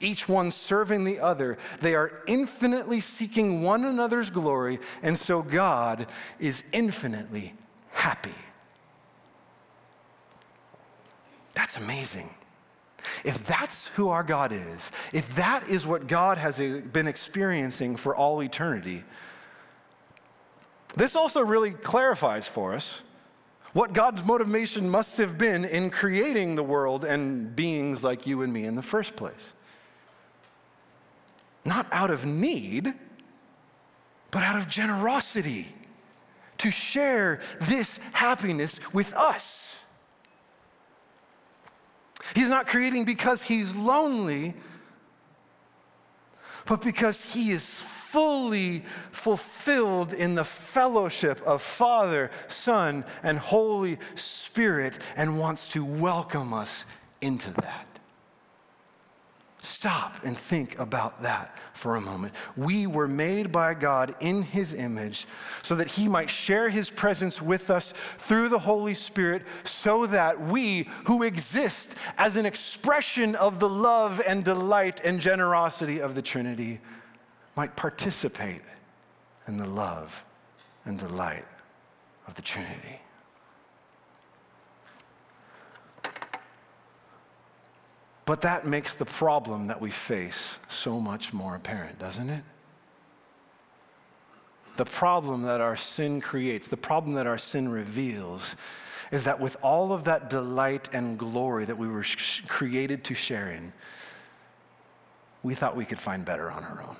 each 0.00 0.26
one 0.26 0.50
serving 0.50 1.04
the 1.04 1.20
other. 1.20 1.58
They 1.82 1.94
are 1.94 2.22
infinitely 2.26 3.00
seeking 3.00 3.60
one 3.60 3.84
another's 3.84 4.30
glory, 4.30 4.78
and 5.02 5.18
so 5.18 5.42
God 5.42 6.06
is 6.40 6.64
infinitely 6.72 7.52
happy. 7.90 8.32
That's 11.52 11.76
amazing. 11.76 12.30
If 13.24 13.44
that's 13.46 13.88
who 13.88 14.08
our 14.08 14.22
God 14.22 14.52
is, 14.52 14.90
if 15.12 15.34
that 15.36 15.68
is 15.68 15.86
what 15.86 16.06
God 16.06 16.38
has 16.38 16.58
been 16.58 17.08
experiencing 17.08 17.96
for 17.96 18.14
all 18.14 18.42
eternity, 18.42 19.04
this 20.96 21.14
also 21.14 21.40
really 21.40 21.72
clarifies 21.72 22.48
for 22.48 22.74
us 22.74 23.02
what 23.72 23.92
God's 23.92 24.24
motivation 24.24 24.88
must 24.88 25.18
have 25.18 25.36
been 25.36 25.64
in 25.64 25.90
creating 25.90 26.54
the 26.56 26.62
world 26.62 27.04
and 27.04 27.54
beings 27.54 28.02
like 28.02 28.26
you 28.26 28.40
and 28.42 28.52
me 28.52 28.64
in 28.64 28.74
the 28.74 28.82
first 28.82 29.16
place. 29.16 29.52
Not 31.64 31.86
out 31.92 32.10
of 32.10 32.24
need, 32.24 32.94
but 34.30 34.42
out 34.42 34.56
of 34.56 34.68
generosity 34.68 35.66
to 36.58 36.70
share 36.70 37.40
this 37.60 38.00
happiness 38.12 38.80
with 38.92 39.12
us. 39.14 39.84
He's 42.34 42.48
not 42.48 42.66
creating 42.66 43.04
because 43.04 43.42
he's 43.42 43.74
lonely, 43.74 44.54
but 46.66 46.82
because 46.82 47.32
he 47.32 47.50
is 47.50 47.80
fully 47.80 48.82
fulfilled 49.12 50.12
in 50.12 50.34
the 50.34 50.44
fellowship 50.44 51.40
of 51.42 51.60
Father, 51.60 52.30
Son, 52.48 53.04
and 53.22 53.38
Holy 53.38 53.98
Spirit 54.14 54.98
and 55.16 55.38
wants 55.38 55.68
to 55.68 55.84
welcome 55.84 56.54
us 56.54 56.86
into 57.20 57.52
that. 57.54 57.95
Stop 59.66 60.22
and 60.22 60.38
think 60.38 60.78
about 60.78 61.22
that 61.22 61.58
for 61.72 61.96
a 61.96 62.00
moment. 62.00 62.32
We 62.56 62.86
were 62.86 63.08
made 63.08 63.50
by 63.50 63.74
God 63.74 64.14
in 64.20 64.42
His 64.42 64.72
image 64.72 65.26
so 65.62 65.74
that 65.74 65.88
He 65.88 66.06
might 66.06 66.30
share 66.30 66.68
His 66.68 66.88
presence 66.88 67.42
with 67.42 67.68
us 67.68 67.90
through 67.90 68.48
the 68.48 68.60
Holy 68.60 68.94
Spirit, 68.94 69.42
so 69.64 70.06
that 70.06 70.40
we, 70.40 70.88
who 71.06 71.24
exist 71.24 71.96
as 72.16 72.36
an 72.36 72.46
expression 72.46 73.34
of 73.34 73.58
the 73.58 73.68
love 73.68 74.22
and 74.24 74.44
delight 74.44 75.00
and 75.04 75.18
generosity 75.20 76.00
of 76.00 76.14
the 76.14 76.22
Trinity, 76.22 76.78
might 77.56 77.74
participate 77.74 78.62
in 79.48 79.56
the 79.56 79.68
love 79.68 80.24
and 80.84 80.96
delight 80.96 81.44
of 82.28 82.36
the 82.36 82.42
Trinity. 82.42 83.00
But 88.26 88.40
that 88.42 88.66
makes 88.66 88.94
the 88.94 89.04
problem 89.04 89.68
that 89.68 89.80
we 89.80 89.90
face 89.90 90.58
so 90.68 91.00
much 91.00 91.32
more 91.32 91.54
apparent, 91.54 91.98
doesn't 91.98 92.28
it? 92.28 92.42
The 94.76 94.84
problem 94.84 95.42
that 95.42 95.60
our 95.60 95.76
sin 95.76 96.20
creates, 96.20 96.68
the 96.68 96.76
problem 96.76 97.14
that 97.14 97.26
our 97.26 97.38
sin 97.38 97.70
reveals, 97.70 98.56
is 99.10 99.24
that 99.24 99.40
with 99.40 99.56
all 99.62 99.92
of 99.92 100.04
that 100.04 100.28
delight 100.28 100.92
and 100.92 101.16
glory 101.16 101.64
that 101.64 101.78
we 101.78 101.88
were 101.88 102.02
sh- 102.02 102.42
created 102.48 103.04
to 103.04 103.14
share 103.14 103.52
in, 103.52 103.72
we 105.42 105.54
thought 105.54 105.76
we 105.76 105.84
could 105.84 106.00
find 106.00 106.24
better 106.24 106.50
on 106.50 106.64
our 106.64 106.82
own. 106.82 106.96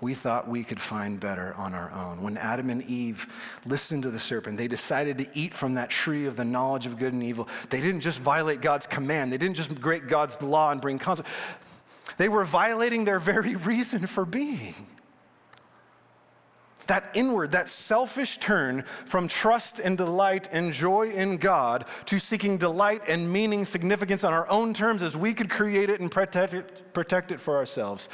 We 0.00 0.12
thought 0.12 0.46
we 0.46 0.62
could 0.62 0.80
find 0.80 1.18
better 1.18 1.54
on 1.56 1.72
our 1.72 1.90
own. 1.92 2.22
When 2.22 2.36
Adam 2.36 2.68
and 2.68 2.82
Eve 2.82 3.60
listened 3.64 4.02
to 4.02 4.10
the 4.10 4.18
serpent, 4.18 4.58
they 4.58 4.68
decided 4.68 5.16
to 5.18 5.28
eat 5.32 5.54
from 5.54 5.74
that 5.74 5.88
tree 5.88 6.26
of 6.26 6.36
the 6.36 6.44
knowledge 6.44 6.84
of 6.84 6.98
good 6.98 7.14
and 7.14 7.22
evil. 7.22 7.48
They 7.70 7.80
didn't 7.80 8.02
just 8.02 8.20
violate 8.20 8.60
God's 8.60 8.86
command, 8.86 9.32
they 9.32 9.38
didn't 9.38 9.56
just 9.56 9.74
break 9.80 10.06
God's 10.08 10.40
law 10.42 10.70
and 10.70 10.80
bring 10.80 10.98
consequences. 10.98 11.82
They 12.18 12.28
were 12.28 12.44
violating 12.44 13.04
their 13.04 13.18
very 13.18 13.56
reason 13.56 14.06
for 14.06 14.24
being. 14.24 14.74
That 16.86 17.10
inward, 17.14 17.52
that 17.52 17.68
selfish 17.68 18.38
turn 18.38 18.82
from 19.06 19.26
trust 19.26 19.80
and 19.80 19.98
delight 19.98 20.48
and 20.52 20.72
joy 20.72 21.10
in 21.10 21.36
God 21.36 21.86
to 22.06 22.20
seeking 22.20 22.58
delight 22.58 23.02
and 23.08 23.32
meaning, 23.32 23.64
significance 23.64 24.22
on 24.22 24.32
our 24.32 24.48
own 24.48 24.72
terms 24.72 25.02
as 25.02 25.16
we 25.16 25.34
could 25.34 25.50
create 25.50 25.90
it 25.90 26.00
and 26.00 26.10
protect 26.10 26.54
it, 26.54 26.92
protect 26.92 27.32
it 27.32 27.40
for 27.40 27.56
ourselves. 27.56 28.08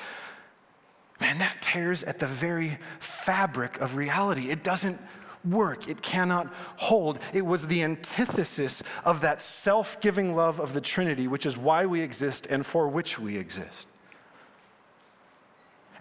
Man, 1.23 1.39
that 1.39 1.63
tears 1.63 2.03
at 2.03 2.19
the 2.19 2.27
very 2.27 2.79
fabric 2.99 3.81
of 3.81 3.95
reality. 3.95 4.51
It 4.51 4.65
doesn't 4.65 5.01
work, 5.45 5.89
it 5.89 6.03
cannot 6.03 6.53
hold. 6.77 7.21
It 7.33 7.47
was 7.47 7.69
the 7.69 7.85
antithesis 7.85 8.83
of 9.05 9.21
that 9.21 9.41
self 9.41 10.01
giving 10.01 10.35
love 10.35 10.59
of 10.59 10.75
the 10.75 10.81
Trinity, 10.81 11.29
which 11.29 11.47
is 11.47 11.57
why 11.57 11.87
we 11.87 12.01
exist 12.01 12.49
and 12.51 12.67
for 12.67 12.89
which 12.89 13.21
we 13.21 13.37
exist. 13.37 13.87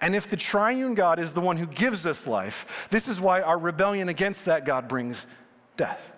And 0.01 0.15
if 0.15 0.27
the 0.27 0.38
triune 0.38 0.95
God 0.95 1.19
is 1.19 1.34
the 1.34 1.39
one 1.39 1.57
who 1.57 1.67
gives 1.67 2.07
us 2.07 2.25
life, 2.25 2.88
this 2.89 3.07
is 3.07 3.21
why 3.21 3.43
our 3.43 3.60
rebellion 3.60 4.10
against 4.10 4.45
that 4.45 4.65
God 4.65 4.88
brings 4.88 5.27
death. 5.77 6.13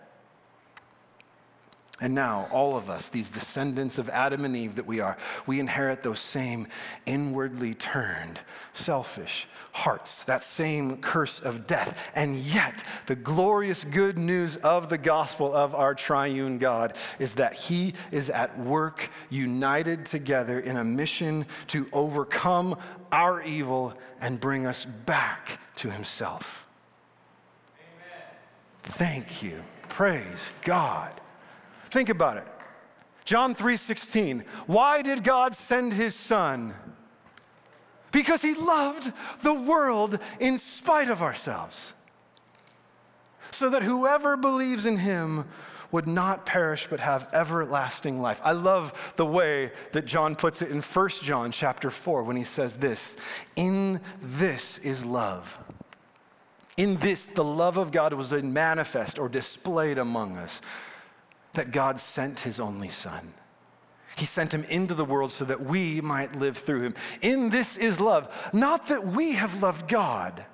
And 2.03 2.13
now, 2.13 2.49
all 2.51 2.75
of 2.75 2.89
us, 2.89 3.07
these 3.07 3.31
descendants 3.31 3.97
of 3.97 4.09
Adam 4.09 4.43
and 4.43 4.57
Eve 4.57 4.75
that 4.75 4.85
we 4.85 4.99
are, 4.99 5.15
we 5.47 5.61
inherit 5.61 6.03
those 6.03 6.19
same 6.19 6.67
inwardly 7.05 7.73
turned, 7.75 8.41
selfish 8.73 9.47
hearts, 9.71 10.25
that 10.25 10.43
same 10.43 10.97
curse 10.97 11.39
of 11.39 11.65
death. 11.65 12.11
And 12.13 12.35
yet, 12.35 12.83
the 13.05 13.15
glorious 13.15 13.85
good 13.85 14.17
news 14.17 14.57
of 14.57 14.89
the 14.89 14.97
gospel 14.97 15.53
of 15.53 15.73
our 15.73 15.95
triune 15.95 16.57
God 16.57 16.97
is 17.19 17.35
that 17.35 17.53
He 17.53 17.93
is 18.11 18.29
at 18.29 18.59
work, 18.59 19.09
united 19.29 20.05
together 20.05 20.59
in 20.59 20.75
a 20.75 20.83
mission 20.83 21.45
to 21.67 21.87
overcome 21.93 22.77
our 23.13 23.41
evil 23.43 23.93
and 24.19 24.41
bring 24.41 24.67
us 24.67 24.83
back 24.83 25.57
to 25.77 25.89
Himself. 25.89 26.67
Amen. 27.79 28.27
Thank 28.83 29.41
you. 29.41 29.63
Praise 29.87 30.51
God. 30.63 31.21
Think 31.93 32.09
about 32.09 32.37
it. 32.37 32.47
John 33.23 33.53
3:16. 33.53 34.43
Why 34.65 35.03
did 35.03 35.23
God 35.23 35.53
send 35.53 35.93
his 35.93 36.15
son? 36.15 36.73
Because 38.11 38.41
he 38.41 38.55
loved 38.55 39.13
the 39.41 39.53
world 39.53 40.17
in 40.39 40.57
spite 40.57 41.07
of 41.07 41.21
ourselves. 41.21 41.93
So 43.51 43.69
that 43.69 43.83
whoever 43.83 44.35
believes 44.35 44.87
in 44.87 44.97
him 44.97 45.47
would 45.91 46.07
not 46.07 46.47
perish 46.47 46.87
but 46.89 46.99
have 46.99 47.27
everlasting 47.31 48.19
life. 48.19 48.41
I 48.43 48.53
love 48.53 49.13
the 49.15 49.27
way 49.27 49.71
that 49.91 50.05
John 50.07 50.35
puts 50.35 50.63
it 50.63 50.71
in 50.71 50.81
1 50.81 51.21
John 51.21 51.51
chapter 51.51 51.91
4 51.91 52.23
when 52.23 52.37
he 52.37 52.43
says 52.43 52.77
this, 52.77 53.15
"In 53.55 54.01
this 54.19 54.79
is 54.79 55.05
love." 55.05 55.59
In 56.75 56.97
this 56.97 57.27
the 57.27 57.43
love 57.43 57.77
of 57.77 57.91
God 57.91 58.13
was 58.13 58.31
manifest 58.31 59.19
or 59.19 59.29
displayed 59.29 59.99
among 59.99 60.37
us 60.37 60.59
that 61.53 61.71
God 61.71 61.99
sent 61.99 62.41
his 62.41 62.59
only 62.59 62.89
son. 62.89 63.33
He 64.17 64.25
sent 64.25 64.53
him 64.53 64.63
into 64.65 64.93
the 64.93 65.05
world 65.05 65.31
so 65.31 65.45
that 65.45 65.61
we 65.61 66.01
might 66.01 66.35
live 66.35 66.57
through 66.57 66.81
him. 66.81 66.95
In 67.21 67.49
this 67.49 67.77
is 67.77 67.99
love, 67.99 68.51
not 68.53 68.87
that 68.87 69.05
we 69.05 69.33
have 69.33 69.63
loved 69.63 69.87
God, 69.87 70.45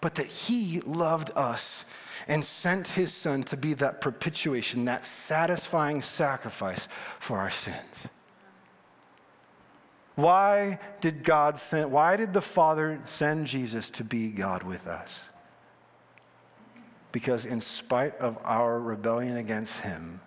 but 0.00 0.14
that 0.16 0.26
he 0.26 0.80
loved 0.80 1.30
us 1.34 1.84
and 2.26 2.44
sent 2.44 2.88
his 2.88 3.12
son 3.12 3.42
to 3.44 3.56
be 3.56 3.74
that 3.74 4.00
propitiation, 4.00 4.84
that 4.84 5.04
satisfying 5.06 6.02
sacrifice 6.02 6.88
for 7.18 7.38
our 7.38 7.50
sins. 7.50 8.08
Why 10.14 10.78
did 11.00 11.22
God 11.24 11.58
send, 11.58 11.92
why 11.92 12.16
did 12.16 12.34
the 12.34 12.40
Father 12.40 13.00
send 13.06 13.46
Jesus 13.46 13.88
to 13.90 14.04
be 14.04 14.30
God 14.30 14.62
with 14.62 14.86
us? 14.86 15.22
Because 17.12 17.44
in 17.44 17.60
spite 17.60 18.16
of 18.18 18.38
our 18.44 18.80
rebellion 18.80 19.36
against 19.36 19.80
Him, 19.80 20.20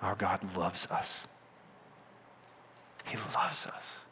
our 0.00 0.14
God 0.14 0.56
loves 0.56 0.86
us. 0.90 1.26
He 3.06 3.16
loves 3.16 3.66
us. 3.66 4.04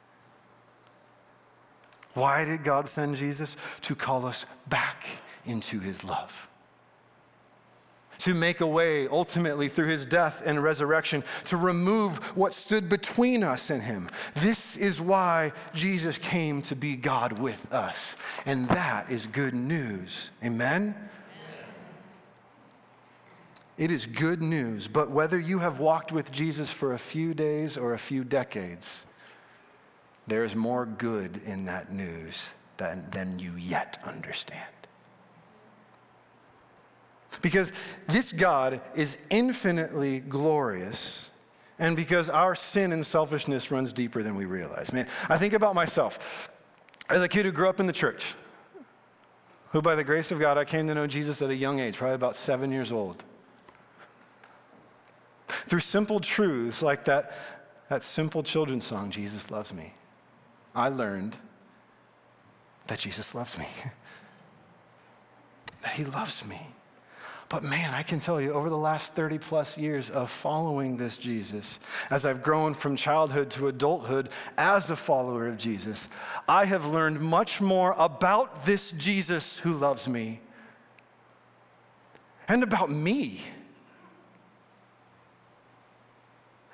Why 2.15 2.45
did 2.45 2.65
God 2.65 2.89
send 2.89 3.17
Jesus? 3.17 3.57
To 3.83 3.95
call 3.95 4.27
us 4.27 4.47
back 4.69 5.07
into 5.45 5.79
His 5.79 6.03
love 6.03 6.49
to 8.27 8.35
make 8.35 8.61
a 8.61 8.67
way 8.67 9.07
ultimately 9.07 9.69
through 9.69 9.87
his 9.87 10.05
death 10.05 10.43
and 10.45 10.61
resurrection 10.61 11.23
to 11.45 11.57
remove 11.57 12.19
what 12.37 12.53
stood 12.53 12.89
between 12.89 13.45
us 13.45 13.71
and 13.71 13.85
him. 13.85 14.11
This 14.35 14.77
is 14.77 15.01
why 15.01 15.53
Jesus 15.75 16.19
came 16.19 16.61
to 16.63 16.75
be 16.75 16.97
God 16.97 17.39
with 17.39 17.73
us. 17.73 18.17
And 18.45 18.69
that 18.71 19.13
is 19.13 19.29
good 19.29 19.55
news. 19.55 20.33
Amen? 20.45 20.97
It 23.79 23.93
is 23.93 24.07
good 24.07 24.43
news, 24.43 24.89
but 24.89 25.09
whether 25.13 25.39
you 25.39 25.61
have 25.61 25.79
walked 25.79 26.11
with 26.11 26.33
Jesus 26.33 26.73
for 26.73 26.95
a 26.95 26.99
few 26.99 27.33
days 27.33 27.77
or 27.77 27.95
a 27.95 27.99
few 27.99 28.25
decades, 28.25 29.07
there 30.27 30.43
is 30.43 30.57
more 30.57 30.85
good 30.85 31.41
in 31.47 31.67
that 31.67 31.93
news 31.93 32.53
than, 32.79 33.09
than 33.13 33.39
you 33.39 33.53
yet 33.57 33.99
understand. 34.05 34.65
Because 37.43 37.73
this 38.07 38.33
God 38.33 38.81
is 38.95 39.19
infinitely 39.31 40.21
glorious, 40.21 41.31
and 41.79 41.97
because 41.97 42.29
our 42.29 42.55
sin 42.55 42.93
and 42.93 43.05
selfishness 43.05 43.71
runs 43.71 43.93
deeper 43.93 44.23
than 44.23 44.35
we 44.35 44.45
realize. 44.45 44.93
Man, 44.93 45.07
I 45.29 45.39
think 45.39 45.53
about 45.53 45.75
myself 45.75 46.51
as 47.09 47.23
a 47.23 47.29
kid 47.29 47.45
who 47.45 47.53
grew 47.53 47.69
up 47.69 47.81
in 47.81 47.87
the 47.87 47.93
church, 47.93 48.35
who 49.71 49.83
by 49.83 49.95
the 49.95 50.05
grace 50.05 50.31
of 50.31 50.39
God, 50.39 50.59
I 50.59 50.65
came 50.65 50.87
to 50.89 50.95
know 50.95 51.07
Jesus 51.07 51.43
at 51.43 51.51
a 51.51 51.55
young 51.55 51.81
age, 51.81 51.97
probably 51.97 52.15
about 52.15 52.37
seven 52.37 52.73
years 52.73 52.91
old. 52.93 53.23
Through 55.49 55.81
simple 55.81 56.21
truths 56.21 56.83
like 56.83 57.05
that, 57.05 57.37
that 57.89 58.03
simple 58.03 58.43
children's 58.43 58.85
song, 58.85 59.11
Jesus 59.11 59.51
Loves 59.51 59.73
Me, 59.73 59.93
I 60.75 60.89
learned 60.89 61.37
that 62.87 62.99
Jesus 62.99 63.35
loves 63.35 63.59
me, 63.59 63.67
that 65.83 65.93
He 65.93 66.05
loves 66.05 66.45
me. 66.47 66.69
But 67.49 67.63
man, 67.63 67.95
I 67.95 68.03
can 68.03 68.19
tell 68.19 68.41
you, 68.41 68.53
over 68.53 68.69
the 68.69 68.77
last 68.77 69.15
30 69.15 69.39
plus 69.39 69.79
years 69.79 70.11
of 70.11 70.31
following 70.31 70.97
this 70.97 71.17
Jesus, 71.17 71.79
as 72.11 72.27
I've 72.27 72.43
grown 72.43 72.75
from 72.75 72.97
childhood 72.97 73.51
to 73.53 73.69
adulthood 73.69 74.31
as 74.59 74.91
a 74.91 74.97
follower 74.97 75.47
of 75.47 75.57
Jesus, 75.57 76.09
I 76.49 76.65
have 76.65 76.87
learned 76.87 77.21
much 77.21 77.61
more 77.61 77.95
about 77.99 78.65
this 78.65 78.91
Jesus 78.93 79.59
who 79.59 79.75
loves 79.75 80.09
me 80.09 80.41
and 82.49 82.65
about 82.65 82.91
me. 82.91 83.41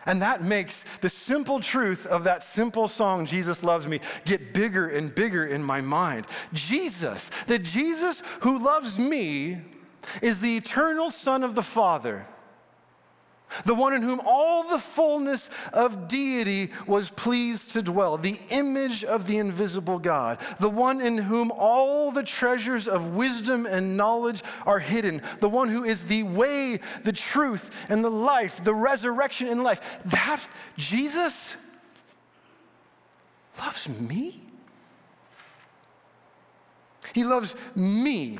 And 0.05 0.23
that 0.23 0.43
makes 0.43 0.85
the 1.01 1.11
simple 1.11 1.61
truth 1.61 2.07
of 2.07 2.25
that 2.25 2.43
simple 2.43 2.89
song, 2.89 3.25
Jesus 3.25 3.63
Loves 3.63 3.87
Me, 3.87 4.01
get 4.25 4.53
bigger 4.53 4.89
and 4.89 5.15
bigger 5.15 5.47
in 5.47 5.63
my 5.63 5.81
mind. 5.81 6.27
Jesus, 6.53 7.31
the 7.47 7.59
Jesus 7.59 8.23
who 8.41 8.59
loves 8.59 8.99
me, 8.99 9.61
is 10.23 10.41
the 10.41 10.57
eternal 10.57 11.11
Son 11.11 11.43
of 11.43 11.55
the 11.55 11.63
Father, 11.63 12.27
the 13.67 13.75
one 13.75 13.93
in 13.93 14.01
whom 14.01 14.21
all 14.25 14.65
the 14.65 14.79
fullness 14.79 15.51
of 15.73 16.09
deity 16.09 16.73
was 16.87 17.11
pleased 17.11 17.73
to 17.73 17.83
dwell, 17.83 18.17
the 18.17 18.39
image 18.49 19.05
of 19.05 19.27
the 19.27 19.37
invisible 19.37 19.99
God, 19.99 20.39
the 20.59 20.71
one 20.71 21.01
in 21.01 21.19
whom 21.19 21.51
all 21.51 22.11
the 22.11 22.23
treasures 22.23 22.89
of 22.89 23.15
wisdom 23.15 23.67
and 23.67 23.97
knowledge 23.97 24.43
are 24.65 24.79
hidden, 24.79 25.21
the 25.41 25.51
one 25.51 25.69
who 25.69 25.85
is 25.85 26.07
the 26.07 26.23
way, 26.23 26.81
the 27.05 27.13
truth, 27.13 27.87
and 27.91 28.03
the 28.03 28.11
life, 28.11 28.65
the 28.65 28.75
resurrection 28.75 29.49
and 29.49 29.63
life. 29.63 29.99
That 30.07 30.47
Jesus 30.79 31.57
loves 33.59 33.89
me. 33.89 34.41
He 37.15 37.25
loves 37.25 37.55
me 37.75 38.39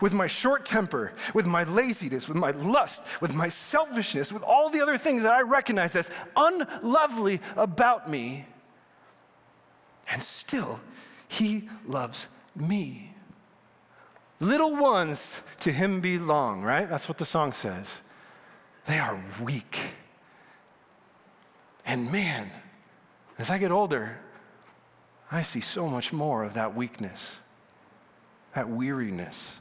with 0.00 0.12
my 0.12 0.26
short 0.26 0.64
temper, 0.64 1.12
with 1.34 1.46
my 1.46 1.64
laziness, 1.64 2.28
with 2.28 2.36
my 2.36 2.50
lust, 2.52 3.02
with 3.20 3.34
my 3.34 3.48
selfishness, 3.48 4.32
with 4.32 4.42
all 4.42 4.70
the 4.70 4.80
other 4.80 4.96
things 4.96 5.22
that 5.22 5.32
I 5.32 5.42
recognize 5.42 5.96
as 5.96 6.10
unlovely 6.36 7.40
about 7.56 8.10
me. 8.10 8.46
And 10.10 10.22
still, 10.22 10.80
He 11.28 11.68
loves 11.86 12.28
me. 12.54 13.14
Little 14.40 14.76
ones 14.76 15.42
to 15.60 15.72
Him 15.72 16.00
belong, 16.00 16.62
right? 16.62 16.88
That's 16.88 17.08
what 17.08 17.18
the 17.18 17.24
song 17.24 17.52
says. 17.52 18.02
They 18.86 18.98
are 18.98 19.22
weak. 19.42 19.94
And 21.84 22.12
man, 22.12 22.50
as 23.38 23.50
I 23.50 23.58
get 23.58 23.70
older, 23.70 24.18
I 25.30 25.42
see 25.42 25.60
so 25.60 25.88
much 25.88 26.12
more 26.12 26.44
of 26.44 26.54
that 26.54 26.74
weakness, 26.74 27.38
that 28.54 28.68
weariness, 28.68 29.60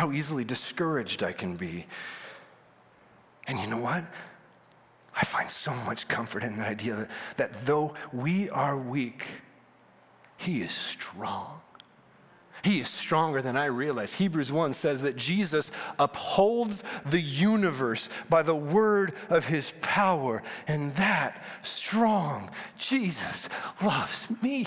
how 0.00 0.10
easily 0.12 0.44
discouraged 0.44 1.22
I 1.22 1.32
can 1.32 1.56
be. 1.56 1.84
And 3.46 3.60
you 3.60 3.66
know 3.66 3.76
what? 3.82 4.02
I 5.14 5.26
find 5.26 5.50
so 5.50 5.74
much 5.84 6.08
comfort 6.08 6.42
in 6.42 6.56
the 6.56 6.66
idea 6.66 6.96
that, 6.96 7.10
that 7.36 7.66
though 7.66 7.92
we 8.10 8.48
are 8.48 8.78
weak, 8.78 9.26
He 10.38 10.62
is 10.62 10.72
strong. 10.72 11.60
He 12.64 12.80
is 12.80 12.88
stronger 12.88 13.42
than 13.42 13.58
I 13.58 13.66
realize. 13.66 14.14
Hebrews 14.14 14.50
1 14.50 14.72
says 14.72 15.02
that 15.02 15.16
Jesus 15.16 15.70
upholds 15.98 16.82
the 17.04 17.20
universe 17.20 18.08
by 18.30 18.40
the 18.40 18.56
word 18.56 19.12
of 19.28 19.46
his 19.46 19.74
power. 19.82 20.42
And 20.66 20.94
that 20.94 21.44
strong 21.60 22.50
Jesus 22.78 23.50
loves 23.82 24.28
me. 24.42 24.66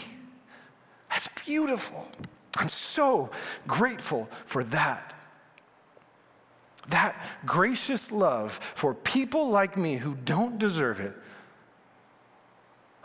That's 1.10 1.30
beautiful. 1.43 2.08
I'm 2.58 2.69
so 2.69 3.32
grateful 3.67 4.30
for 4.46 4.63
that. 4.65 5.13
That 6.89 7.22
gracious 7.46 8.12
love 8.12 8.52
for 8.52 8.93
people 8.93 9.50
like 9.50 9.78
me 9.78 9.96
who 9.96 10.15
don't 10.15 10.58
deserve 10.58 11.00
it. 11.00 11.15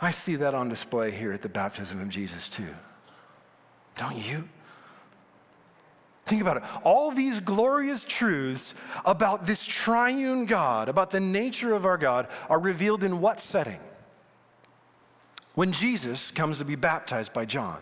I 0.01 0.11
see 0.11 0.35
that 0.37 0.53
on 0.53 0.69
display 0.69 1.11
here 1.11 1.31
at 1.33 1.41
the 1.41 1.49
baptism 1.49 2.01
of 2.01 2.09
Jesus, 2.09 2.47
too. 2.47 2.73
Don't 3.97 4.17
you? 4.17 4.47
Think 6.25 6.41
about 6.41 6.57
it. 6.57 6.63
All 6.83 7.11
these 7.11 7.39
glorious 7.39 8.05
truths 8.05 8.75
about 9.03 9.45
this 9.45 9.65
triune 9.65 10.45
God, 10.45 10.87
about 10.87 11.09
the 11.09 11.19
nature 11.19 11.73
of 11.73 11.85
our 11.85 11.97
God, 11.97 12.27
are 12.49 12.59
revealed 12.59 13.03
in 13.03 13.19
what 13.19 13.41
setting? 13.41 13.79
When 15.55 15.73
Jesus 15.73 16.31
comes 16.31 16.59
to 16.59 16.65
be 16.65 16.75
baptized 16.75 17.33
by 17.33 17.45
John. 17.45 17.79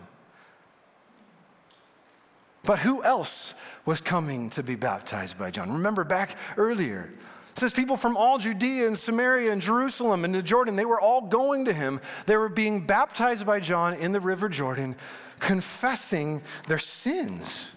But 2.68 2.80
who 2.80 3.02
else 3.02 3.54
was 3.86 4.02
coming 4.02 4.50
to 4.50 4.62
be 4.62 4.74
baptized 4.74 5.38
by 5.38 5.50
John? 5.50 5.72
Remember 5.72 6.04
back 6.04 6.36
earlier, 6.58 7.10
it 7.48 7.58
says 7.58 7.72
people 7.72 7.96
from 7.96 8.14
all 8.14 8.36
Judea 8.36 8.86
and 8.86 8.98
Samaria 8.98 9.52
and 9.52 9.62
Jerusalem 9.62 10.22
and 10.22 10.34
the 10.34 10.42
Jordan, 10.42 10.76
they 10.76 10.84
were 10.84 11.00
all 11.00 11.22
going 11.22 11.64
to 11.64 11.72
him. 11.72 11.98
They 12.26 12.36
were 12.36 12.50
being 12.50 12.86
baptized 12.86 13.46
by 13.46 13.60
John 13.60 13.94
in 13.94 14.12
the 14.12 14.20
river 14.20 14.50
Jordan, 14.50 14.96
confessing 15.38 16.42
their 16.66 16.78
sins. 16.78 17.72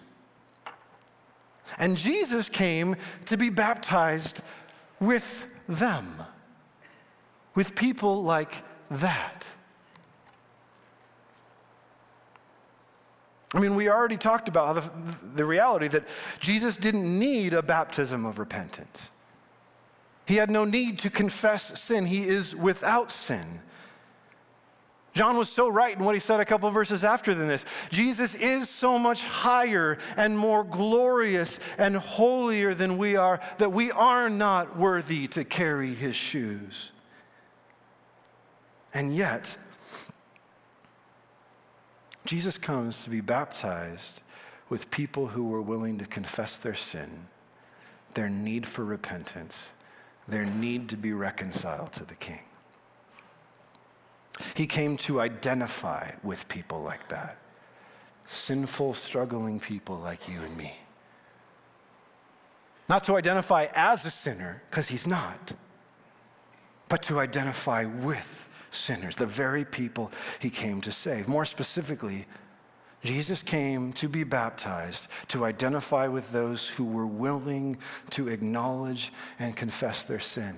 And 1.78 1.96
Jesus 1.96 2.50
came 2.50 2.96
to 3.24 3.38
be 3.38 3.48
baptized 3.48 4.42
with 5.00 5.46
them, 5.70 6.22
with 7.54 7.74
people 7.74 8.22
like 8.22 8.62
that. 8.90 9.46
I 13.54 13.60
mean, 13.60 13.74
we 13.74 13.88
already 13.90 14.16
talked 14.16 14.48
about 14.48 14.74
the, 14.76 15.18
the, 15.34 15.44
reality 15.44 15.88
that 15.88 16.08
Jesus 16.40 16.76
didn't 16.76 17.18
need 17.18 17.52
a 17.52 17.62
baptism 17.62 18.24
of 18.24 18.38
repentance. 18.38 19.10
He 20.26 20.36
had 20.36 20.50
no 20.50 20.64
need 20.64 20.98
to 21.00 21.10
confess 21.10 21.78
sin. 21.78 22.06
He 22.06 22.22
is 22.22 22.56
without 22.56 23.10
sin. 23.10 23.60
John 25.14 25.36
was 25.36 25.50
so 25.50 25.68
right 25.68 25.94
in 25.94 26.04
what 26.04 26.14
he 26.14 26.20
said 26.20 26.40
a 26.40 26.44
couple 26.46 26.70
verses 26.70 27.04
after 27.04 27.34
than 27.34 27.46
this. 27.46 27.66
Jesus 27.90 28.34
is 28.34 28.70
so 28.70 28.98
much 28.98 29.24
higher 29.24 29.98
and 30.16 30.38
more 30.38 30.64
glorious 30.64 31.60
and 31.76 31.96
holier 31.96 32.72
than 32.72 32.96
we 32.96 33.16
are 33.16 33.38
that 33.58 33.72
we 33.72 33.90
are 33.90 34.30
not 34.30 34.78
worthy 34.78 35.28
to 35.28 35.44
carry 35.44 35.94
his 35.94 36.16
shoes. 36.16 36.92
And 38.94 39.14
yet, 39.14 39.58
Jesus 42.24 42.58
comes 42.58 43.04
to 43.04 43.10
be 43.10 43.20
baptized 43.20 44.20
with 44.68 44.90
people 44.90 45.28
who 45.28 45.48
were 45.48 45.62
willing 45.62 45.98
to 45.98 46.06
confess 46.06 46.58
their 46.58 46.74
sin, 46.74 47.26
their 48.14 48.28
need 48.28 48.66
for 48.66 48.84
repentance, 48.84 49.70
their 50.28 50.46
need 50.46 50.88
to 50.88 50.96
be 50.96 51.12
reconciled 51.12 51.92
to 51.92 52.04
the 52.04 52.14
King. 52.14 52.42
He 54.54 54.66
came 54.66 54.96
to 54.98 55.20
identify 55.20 56.12
with 56.22 56.48
people 56.48 56.80
like 56.82 57.08
that 57.08 57.38
sinful, 58.26 58.94
struggling 58.94 59.60
people 59.60 59.96
like 59.96 60.26
you 60.28 60.40
and 60.40 60.56
me. 60.56 60.74
Not 62.88 63.04
to 63.04 63.16
identify 63.16 63.66
as 63.74 64.06
a 64.06 64.10
sinner, 64.10 64.62
because 64.70 64.88
he's 64.88 65.06
not, 65.06 65.52
but 66.88 67.02
to 67.04 67.18
identify 67.18 67.84
with 67.84 68.48
sinners, 68.74 69.16
the 69.16 69.26
very 69.26 69.64
people 69.64 70.10
he 70.40 70.50
came 70.50 70.80
to 70.82 70.92
save. 70.92 71.28
More 71.28 71.44
specifically, 71.44 72.26
Jesus 73.04 73.42
came 73.42 73.92
to 73.94 74.08
be 74.08 74.22
baptized 74.22 75.08
to 75.28 75.44
identify 75.44 76.06
with 76.06 76.30
those 76.30 76.68
who 76.68 76.84
were 76.84 77.06
willing 77.06 77.78
to 78.10 78.28
acknowledge 78.28 79.12
and 79.38 79.56
confess 79.56 80.04
their 80.04 80.20
sin. 80.20 80.56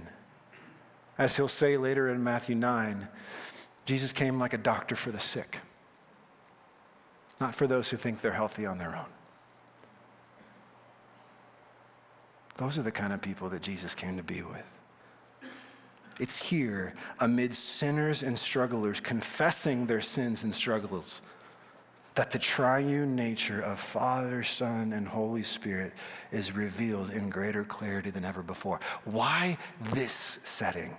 As 1.16 1.36
he'll 1.36 1.48
say 1.48 1.76
later 1.76 2.08
in 2.08 2.22
Matthew 2.22 2.54
9, 2.54 3.08
Jesus 3.86 4.12
came 4.12 4.38
like 4.38 4.52
a 4.52 4.58
doctor 4.58 4.96
for 4.96 5.10
the 5.10 5.20
sick, 5.20 5.60
not 7.40 7.54
for 7.54 7.66
those 7.66 7.90
who 7.90 7.96
think 7.96 8.20
they're 8.20 8.32
healthy 8.32 8.66
on 8.66 8.78
their 8.78 8.94
own. 8.94 9.06
Those 12.56 12.78
are 12.78 12.82
the 12.82 12.92
kind 12.92 13.12
of 13.12 13.20
people 13.20 13.48
that 13.50 13.62
Jesus 13.62 13.94
came 13.94 14.16
to 14.16 14.22
be 14.22 14.42
with. 14.42 14.73
It's 16.20 16.38
here, 16.38 16.94
amid 17.20 17.54
sinners 17.54 18.22
and 18.22 18.38
strugglers 18.38 19.00
confessing 19.00 19.86
their 19.86 20.00
sins 20.00 20.44
and 20.44 20.54
struggles, 20.54 21.22
that 22.14 22.30
the 22.30 22.38
triune 22.38 23.16
nature 23.16 23.60
of 23.60 23.80
Father, 23.80 24.44
Son, 24.44 24.92
and 24.92 25.08
Holy 25.08 25.42
Spirit 25.42 25.92
is 26.30 26.52
revealed 26.52 27.10
in 27.10 27.28
greater 27.28 27.64
clarity 27.64 28.10
than 28.10 28.24
ever 28.24 28.42
before. 28.42 28.78
Why 29.04 29.58
this 29.80 30.38
setting? 30.44 30.96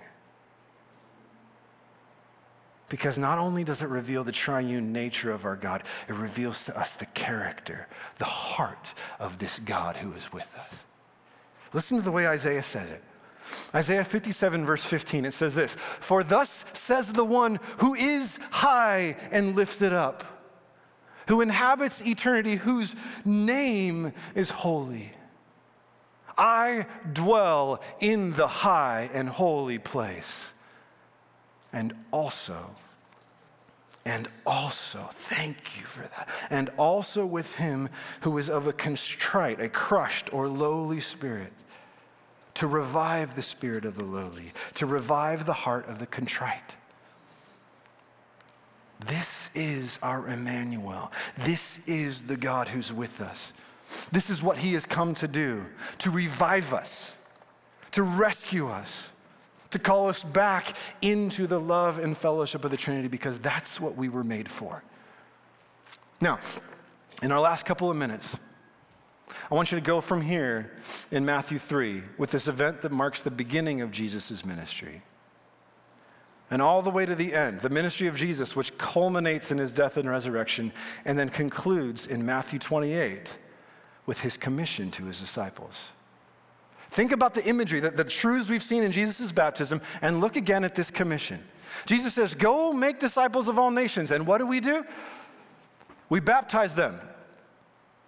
Because 2.88 3.18
not 3.18 3.38
only 3.38 3.64
does 3.64 3.82
it 3.82 3.88
reveal 3.88 4.22
the 4.22 4.32
triune 4.32 4.92
nature 4.92 5.32
of 5.32 5.44
our 5.44 5.56
God, 5.56 5.82
it 6.08 6.14
reveals 6.14 6.66
to 6.66 6.78
us 6.78 6.94
the 6.94 7.06
character, 7.06 7.88
the 8.18 8.24
heart 8.26 8.94
of 9.18 9.38
this 9.38 9.58
God 9.58 9.96
who 9.96 10.12
is 10.12 10.32
with 10.32 10.54
us. 10.56 10.84
Listen 11.72 11.96
to 11.96 12.04
the 12.04 12.12
way 12.12 12.28
Isaiah 12.28 12.62
says 12.62 12.90
it. 12.90 13.02
Isaiah 13.74 14.04
57, 14.04 14.64
verse 14.64 14.84
15, 14.84 15.24
it 15.24 15.32
says 15.32 15.54
this 15.54 15.74
For 15.74 16.22
thus 16.24 16.64
says 16.72 17.12
the 17.12 17.24
one 17.24 17.60
who 17.78 17.94
is 17.94 18.38
high 18.50 19.16
and 19.30 19.54
lifted 19.54 19.92
up, 19.92 20.24
who 21.28 21.40
inhabits 21.40 22.00
eternity, 22.06 22.56
whose 22.56 22.94
name 23.24 24.12
is 24.34 24.50
holy. 24.50 25.12
I 26.38 26.86
dwell 27.12 27.80
in 28.00 28.32
the 28.32 28.46
high 28.46 29.10
and 29.12 29.28
holy 29.28 29.78
place 29.78 30.52
and 31.76 31.92
also, 32.10 32.70
and 34.06 34.28
also, 34.46 35.08
thank 35.12 35.78
you 35.78 35.84
for 35.84 36.02
that, 36.02 36.28
and 36.48 36.70
also 36.78 37.26
with 37.26 37.56
him 37.56 37.90
who 38.20 38.38
is 38.38 38.48
of 38.48 38.66
a 38.66 38.72
contrite, 38.72 39.60
a 39.60 39.68
crushed 39.68 40.32
or 40.32 40.48
lowly 40.48 41.00
spirit, 41.00 41.52
to 42.56 42.66
revive 42.66 43.34
the 43.36 43.42
spirit 43.42 43.84
of 43.84 43.96
the 43.96 44.04
lowly, 44.04 44.52
to 44.74 44.84
revive 44.86 45.46
the 45.46 45.52
heart 45.52 45.88
of 45.88 45.98
the 45.98 46.06
contrite. 46.06 46.76
This 49.06 49.50
is 49.54 49.98
our 50.02 50.26
Emmanuel. 50.26 51.12
This 51.38 51.80
is 51.86 52.24
the 52.24 52.36
God 52.36 52.68
who's 52.68 52.92
with 52.92 53.20
us. 53.20 53.52
This 54.10 54.30
is 54.30 54.42
what 54.42 54.58
he 54.58 54.72
has 54.72 54.84
come 54.84 55.14
to 55.14 55.28
do 55.28 55.64
to 55.98 56.10
revive 56.10 56.72
us, 56.74 57.16
to 57.92 58.02
rescue 58.02 58.68
us 58.68 59.12
to 59.70 59.78
call 59.78 60.08
us 60.08 60.22
back 60.22 60.74
into 61.02 61.46
the 61.46 61.60
love 61.60 61.98
and 61.98 62.16
fellowship 62.16 62.64
of 62.64 62.70
the 62.70 62.76
Trinity 62.76 63.08
because 63.08 63.38
that's 63.38 63.80
what 63.80 63.96
we 63.96 64.08
were 64.08 64.24
made 64.24 64.48
for. 64.48 64.82
Now, 66.20 66.38
in 67.22 67.32
our 67.32 67.40
last 67.40 67.66
couple 67.66 67.90
of 67.90 67.96
minutes, 67.96 68.38
I 69.50 69.54
want 69.54 69.72
you 69.72 69.78
to 69.78 69.84
go 69.84 70.00
from 70.00 70.22
here 70.22 70.72
in 71.10 71.24
Matthew 71.24 71.58
3 71.58 72.02
with 72.18 72.30
this 72.30 72.48
event 72.48 72.82
that 72.82 72.92
marks 72.92 73.22
the 73.22 73.30
beginning 73.30 73.80
of 73.80 73.90
Jesus' 73.90 74.44
ministry. 74.44 75.02
And 76.50 76.62
all 76.62 76.80
the 76.80 76.90
way 76.90 77.06
to 77.06 77.14
the 77.14 77.34
end, 77.34 77.60
the 77.60 77.70
ministry 77.70 78.06
of 78.06 78.16
Jesus, 78.16 78.54
which 78.54 78.76
culminates 78.78 79.50
in 79.50 79.58
his 79.58 79.74
death 79.74 79.96
and 79.96 80.08
resurrection, 80.08 80.72
and 81.04 81.18
then 81.18 81.28
concludes 81.28 82.06
in 82.06 82.24
Matthew 82.24 82.58
28 82.58 83.38
with 84.06 84.20
his 84.20 84.36
commission 84.36 84.90
to 84.92 85.04
his 85.06 85.18
disciples. 85.18 85.90
Think 86.88 87.10
about 87.10 87.34
the 87.34 87.44
imagery, 87.44 87.80
the, 87.80 87.90
the 87.90 88.04
truths 88.04 88.48
we've 88.48 88.62
seen 88.62 88.84
in 88.84 88.92
Jesus' 88.92 89.32
baptism, 89.32 89.80
and 90.02 90.20
look 90.20 90.36
again 90.36 90.62
at 90.62 90.76
this 90.76 90.90
commission. 90.90 91.42
Jesus 91.84 92.14
says, 92.14 92.34
Go 92.34 92.72
make 92.72 93.00
disciples 93.00 93.48
of 93.48 93.58
all 93.58 93.72
nations. 93.72 94.12
And 94.12 94.24
what 94.24 94.38
do 94.38 94.46
we 94.46 94.60
do? 94.60 94.84
We 96.08 96.20
baptize 96.20 96.76
them. 96.76 97.00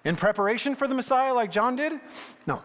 In 0.09 0.17
preparation 0.17 0.75
for 0.75 0.89
the 0.89 0.95
Messiah, 0.95 1.35
like 1.35 1.53
John 1.53 1.77
did? 1.77 2.01
No. 2.47 2.63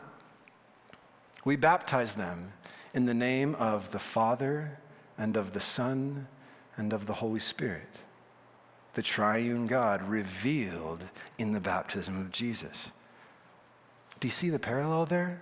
We 1.43 1.57
baptize 1.57 2.15
them 2.15 2.53
in 2.93 3.03
the 3.03 3.13
name 3.13 3.53
of 3.55 3.91
the 3.91 3.99
Father 3.99 4.79
and 5.17 5.35
of 5.35 5.51
the 5.51 5.59
Son 5.59 6.29
and 6.77 6.93
of 6.93 7.05
the 7.05 7.15
Holy 7.15 7.41
Spirit. 7.41 7.89
the 8.93 9.01
triune 9.01 9.67
God 9.67 10.03
revealed 10.03 11.09
in 11.37 11.51
the 11.51 11.59
baptism 11.59 12.15
of 12.15 12.31
Jesus. 12.31 12.91
Do 14.19 14.27
you 14.27 14.31
see 14.31 14.49
the 14.49 14.59
parallel 14.59 15.05
there? 15.05 15.41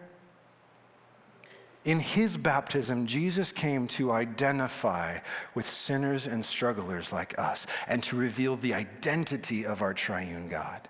In 1.84 2.00
his 2.00 2.38
baptism, 2.38 3.08
Jesus 3.08 3.52
came 3.52 3.88
to 3.90 4.12
identify 4.12 5.20
with 5.54 5.68
sinners 5.68 6.28
and 6.28 6.46
strugglers 6.46 7.12
like 7.12 7.38
us 7.38 7.68
and 7.88 8.02
to 8.04 8.16
reveal 8.16 8.56
the 8.56 8.74
identity 8.74 9.66
of 9.66 9.82
our 9.82 9.94
triune 9.94 10.48
God. 10.48 10.88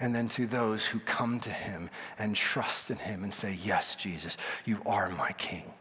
And 0.00 0.14
then 0.14 0.28
to 0.30 0.46
those 0.46 0.86
who 0.86 0.98
come 1.00 1.40
to 1.40 1.50
him 1.50 1.90
and 2.18 2.34
trust 2.34 2.90
in 2.90 2.96
him 2.96 3.22
and 3.22 3.32
say, 3.32 3.58
Yes, 3.62 3.94
Jesus, 3.94 4.36
you 4.64 4.80
are 4.86 5.10
my 5.10 5.32
king. 5.32 5.74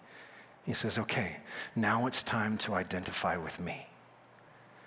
He 0.65 0.74
says, 0.74 0.99
Okay, 0.99 1.38
now 1.76 2.05
it's 2.05 2.22
time 2.22 2.57
to 2.59 2.74
identify 2.74 3.38
with 3.38 3.59
me. 3.59 3.88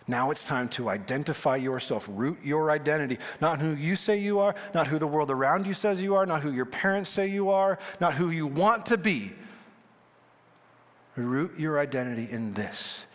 Now 0.06 0.30
it's 0.30 0.44
time 0.44 0.68
to 0.70 0.88
identify 0.88 1.56
yourself, 1.56 2.08
root 2.10 2.38
your 2.42 2.70
identity, 2.70 3.18
not 3.40 3.60
who 3.60 3.74
you 3.74 3.96
say 3.96 4.18
you 4.18 4.40
are, 4.40 4.54
not 4.74 4.88
who 4.88 4.98
the 4.98 5.06
world 5.06 5.30
around 5.30 5.66
you 5.66 5.74
says 5.74 6.02
you 6.02 6.16
are, 6.16 6.26
not 6.26 6.42
who 6.42 6.52
your 6.52 6.66
parents 6.66 7.08
say 7.08 7.28
you 7.28 7.50
are, 7.50 7.78
not 8.00 8.14
who 8.14 8.30
you 8.30 8.46
want 8.46 8.86
to 8.86 8.98
be. 8.98 9.32
Root 11.16 11.58
your 11.58 11.78
identity 11.78 12.26
in 12.30 12.52
this. 12.54 13.06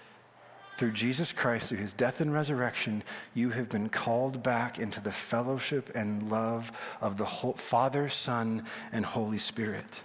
Through 0.78 0.92
Jesus 0.92 1.34
Christ, 1.34 1.70
through 1.70 1.80
his 1.80 1.92
death 1.92 2.22
and 2.22 2.32
resurrection, 2.32 3.04
you 3.34 3.50
have 3.50 3.68
been 3.68 3.90
called 3.90 4.44
back 4.44 4.78
into 4.78 5.02
the 5.02 5.12
fellowship 5.12 5.90
and 5.96 6.30
love 6.30 6.72
of 7.02 7.18
the 7.18 7.26
Father, 7.26 8.10
Son, 8.10 8.64
and 8.92 9.04
Holy 9.04 9.40
Spirit. 9.40 10.04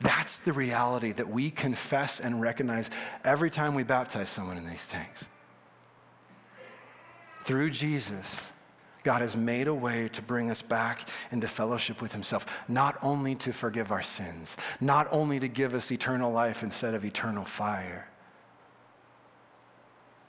That's 0.00 0.40
the 0.40 0.52
reality 0.52 1.12
that 1.12 1.28
we 1.28 1.52
confess 1.52 2.18
and 2.18 2.40
recognize 2.40 2.90
every 3.24 3.48
time 3.48 3.76
we 3.76 3.84
baptize 3.84 4.28
someone 4.28 4.58
in 4.58 4.68
these 4.68 4.88
tanks. 4.88 5.28
Through 7.44 7.70
Jesus, 7.70 8.52
God 9.04 9.22
has 9.22 9.36
made 9.36 9.68
a 9.68 9.74
way 9.74 10.08
to 10.14 10.20
bring 10.20 10.50
us 10.50 10.62
back 10.62 11.08
into 11.30 11.46
fellowship 11.46 12.02
with 12.02 12.12
Himself, 12.12 12.64
not 12.68 12.98
only 13.02 13.36
to 13.36 13.52
forgive 13.52 13.92
our 13.92 14.02
sins, 14.02 14.56
not 14.80 15.06
only 15.12 15.38
to 15.38 15.46
give 15.46 15.74
us 15.74 15.92
eternal 15.92 16.32
life 16.32 16.64
instead 16.64 16.92
of 16.92 17.04
eternal 17.04 17.44
fire, 17.44 18.08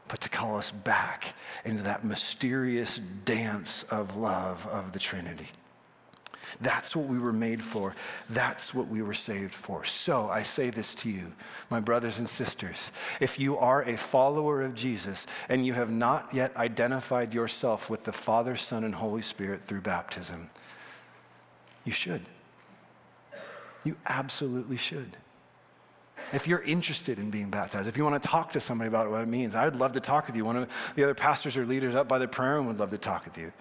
but 0.07 0.21
to 0.21 0.29
call 0.29 0.57
us 0.57 0.71
back 0.71 1.33
into 1.65 1.83
that 1.83 2.03
mysterious 2.03 2.99
dance 3.25 3.83
of 3.83 4.15
love 4.15 4.67
of 4.67 4.93
the 4.93 4.99
Trinity. 4.99 5.47
That's 6.61 6.95
what 6.95 7.07
we 7.07 7.19
were 7.19 7.33
made 7.33 7.61
for. 7.61 7.95
That's 8.29 8.73
what 8.73 8.87
we 8.87 9.01
were 9.01 9.13
saved 9.13 9.53
for. 9.53 9.83
So 9.83 10.29
I 10.29 10.43
say 10.43 10.69
this 10.69 10.95
to 10.95 11.09
you, 11.09 11.33
my 11.69 11.79
brothers 11.79 12.19
and 12.19 12.29
sisters. 12.29 12.91
If 13.19 13.39
you 13.39 13.57
are 13.57 13.83
a 13.83 13.97
follower 13.97 14.61
of 14.61 14.73
Jesus 14.73 15.27
and 15.49 15.65
you 15.65 15.73
have 15.73 15.91
not 15.91 16.33
yet 16.33 16.55
identified 16.55 17.33
yourself 17.33 17.89
with 17.89 18.05
the 18.05 18.13
Father, 18.13 18.55
Son, 18.55 18.83
and 18.83 18.95
Holy 18.95 19.21
Spirit 19.21 19.61
through 19.63 19.81
baptism, 19.81 20.49
you 21.83 21.91
should. 21.91 22.21
You 23.83 23.97
absolutely 24.05 24.77
should. 24.77 25.17
If 26.33 26.47
you're 26.47 26.61
interested 26.61 27.19
in 27.19 27.29
being 27.29 27.49
baptized, 27.49 27.87
if 27.87 27.97
you 27.97 28.03
want 28.03 28.21
to 28.21 28.27
talk 28.27 28.51
to 28.53 28.59
somebody 28.59 28.87
about 28.87 29.09
what 29.09 29.21
it 29.21 29.27
means, 29.27 29.55
I 29.55 29.65
would 29.65 29.77
love 29.77 29.93
to 29.93 29.99
talk 29.99 30.27
with 30.27 30.35
you. 30.35 30.43
One 30.43 30.57
of 30.57 30.93
the 30.95 31.03
other 31.03 31.13
pastors 31.13 31.55
or 31.55 31.65
leaders 31.65 31.95
up 31.95 32.07
by 32.07 32.17
the 32.17 32.27
prayer 32.27 32.55
room 32.55 32.67
would 32.67 32.79
love 32.79 32.89
to 32.89 32.97
talk 32.97 33.25
with 33.25 33.37
you. 33.37 33.51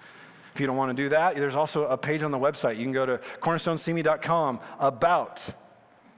If 0.55 0.61
you 0.61 0.67
don't 0.67 0.77
want 0.77 0.97
to 0.97 1.03
do 1.03 1.11
that, 1.11 1.37
there's 1.37 1.55
also 1.55 1.87
a 1.87 1.99
page 1.99 2.23
on 2.23 2.31
the 2.31 2.39
website. 2.39 2.77
You 2.77 2.85
can 2.85 2.93
go 2.93 3.07
to 3.07 3.19
cornerstonesimi.com 3.41 4.61
about. 4.81 5.49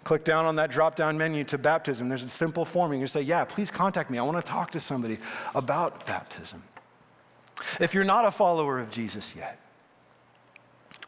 Click 0.05 0.25
down 0.25 0.47
on 0.47 0.57
that 0.57 0.71
drop 0.71 0.97
down 0.97 1.19
menu 1.19 1.45
to 1.45 1.59
baptism. 1.59 2.09
There's 2.09 2.25
a 2.25 2.29
simple 2.29 2.65
form. 2.65 2.93
You 2.93 3.01
can 3.01 3.09
say, 3.09 3.21
Yeah, 3.21 3.45
please 3.45 3.71
contact 3.71 4.11
me. 4.11 4.17
I 4.17 4.23
want 4.23 4.37
to 4.37 4.51
talk 4.51 4.71
to 4.71 4.81
somebody 4.81 5.19
about 5.55 6.07
baptism. 6.07 6.63
If 7.81 7.95
you're 7.95 8.05
not 8.05 8.25
a 8.25 8.31
follower 8.31 8.79
of 8.79 8.91
Jesus 8.91 9.35
yet, 9.37 9.61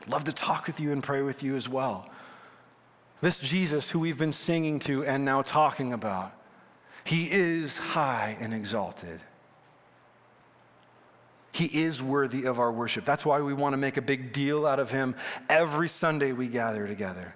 love 0.09 0.24
to 0.24 0.33
talk 0.33 0.66
with 0.66 0.81
you 0.81 0.93
and 0.93 1.03
pray 1.03 1.22
with 1.22 1.43
you 1.43 1.57
as 1.57 1.68
well. 1.68 2.11
This 3.20 3.38
Jesus 3.38 3.90
who 3.90 3.98
we've 3.98 4.18
been 4.18 4.32
singing 4.32 4.80
to 4.80 5.04
and 5.04 5.24
now 5.24 5.42
talking 5.42 5.92
about, 5.92 6.32
he 7.04 7.30
is 7.30 7.76
high 7.76 8.36
and 8.40 8.54
exalted. 8.54 9.20
He 11.52 11.66
is 11.66 12.02
worthy 12.02 12.46
of 12.46 12.58
our 12.58 12.72
worship. 12.72 13.04
That's 13.04 13.26
why 13.26 13.40
we 13.40 13.52
want 13.52 13.74
to 13.74 13.76
make 13.76 13.96
a 13.96 14.02
big 14.02 14.32
deal 14.32 14.66
out 14.66 14.78
of 14.78 14.90
him 14.90 15.14
every 15.48 15.88
Sunday 15.88 16.32
we 16.32 16.48
gather 16.48 16.86
together. 16.86 17.34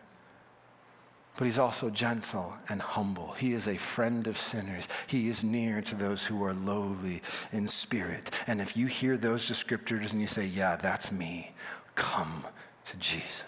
But 1.37 1.47
he's 1.47 1.59
also 1.59 1.91
gentle 1.91 2.55
and 2.69 2.81
humble. 2.81 3.33
He 3.33 3.53
is 3.53 3.67
a 3.67 3.77
friend 3.77 4.27
of 4.29 4.39
sinners. 4.39 4.87
He 5.09 5.29
is 5.29 5.43
near 5.43 5.83
to 5.83 5.97
those 5.97 6.25
who 6.25 6.45
are 6.45 6.55
lowly 6.55 7.23
in 7.51 7.67
spirit. 7.67 8.31
And 8.47 8.61
if 8.61 8.77
you 8.77 8.87
hear 8.87 9.17
those 9.17 9.51
descriptors 9.51 10.13
and 10.13 10.21
you 10.21 10.29
say, 10.29 10.47
Yeah, 10.47 10.77
that's 10.77 11.11
me, 11.11 11.53
come 11.97 12.45
to 12.87 12.97
Jesus. 12.99 13.45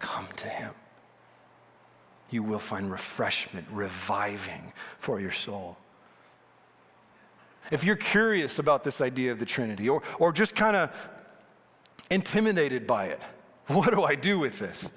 Come 0.00 0.26
to 0.38 0.48
him. 0.48 0.74
You 2.30 2.42
will 2.42 2.58
find 2.58 2.90
refreshment, 2.90 3.66
reviving 3.70 4.72
for 4.98 5.20
your 5.20 5.32
soul. 5.32 5.76
If 7.70 7.84
you're 7.84 7.96
curious 7.96 8.58
about 8.58 8.84
this 8.84 9.00
idea 9.00 9.32
of 9.32 9.38
the 9.38 9.46
Trinity 9.46 9.88
or, 9.88 10.02
or 10.18 10.32
just 10.32 10.54
kind 10.54 10.76
of 10.76 11.10
intimidated 12.10 12.86
by 12.86 13.06
it, 13.06 13.20
what 13.66 13.90
do 13.90 14.02
I 14.02 14.14
do 14.14 14.38
with 14.38 14.58
this? 14.58 14.90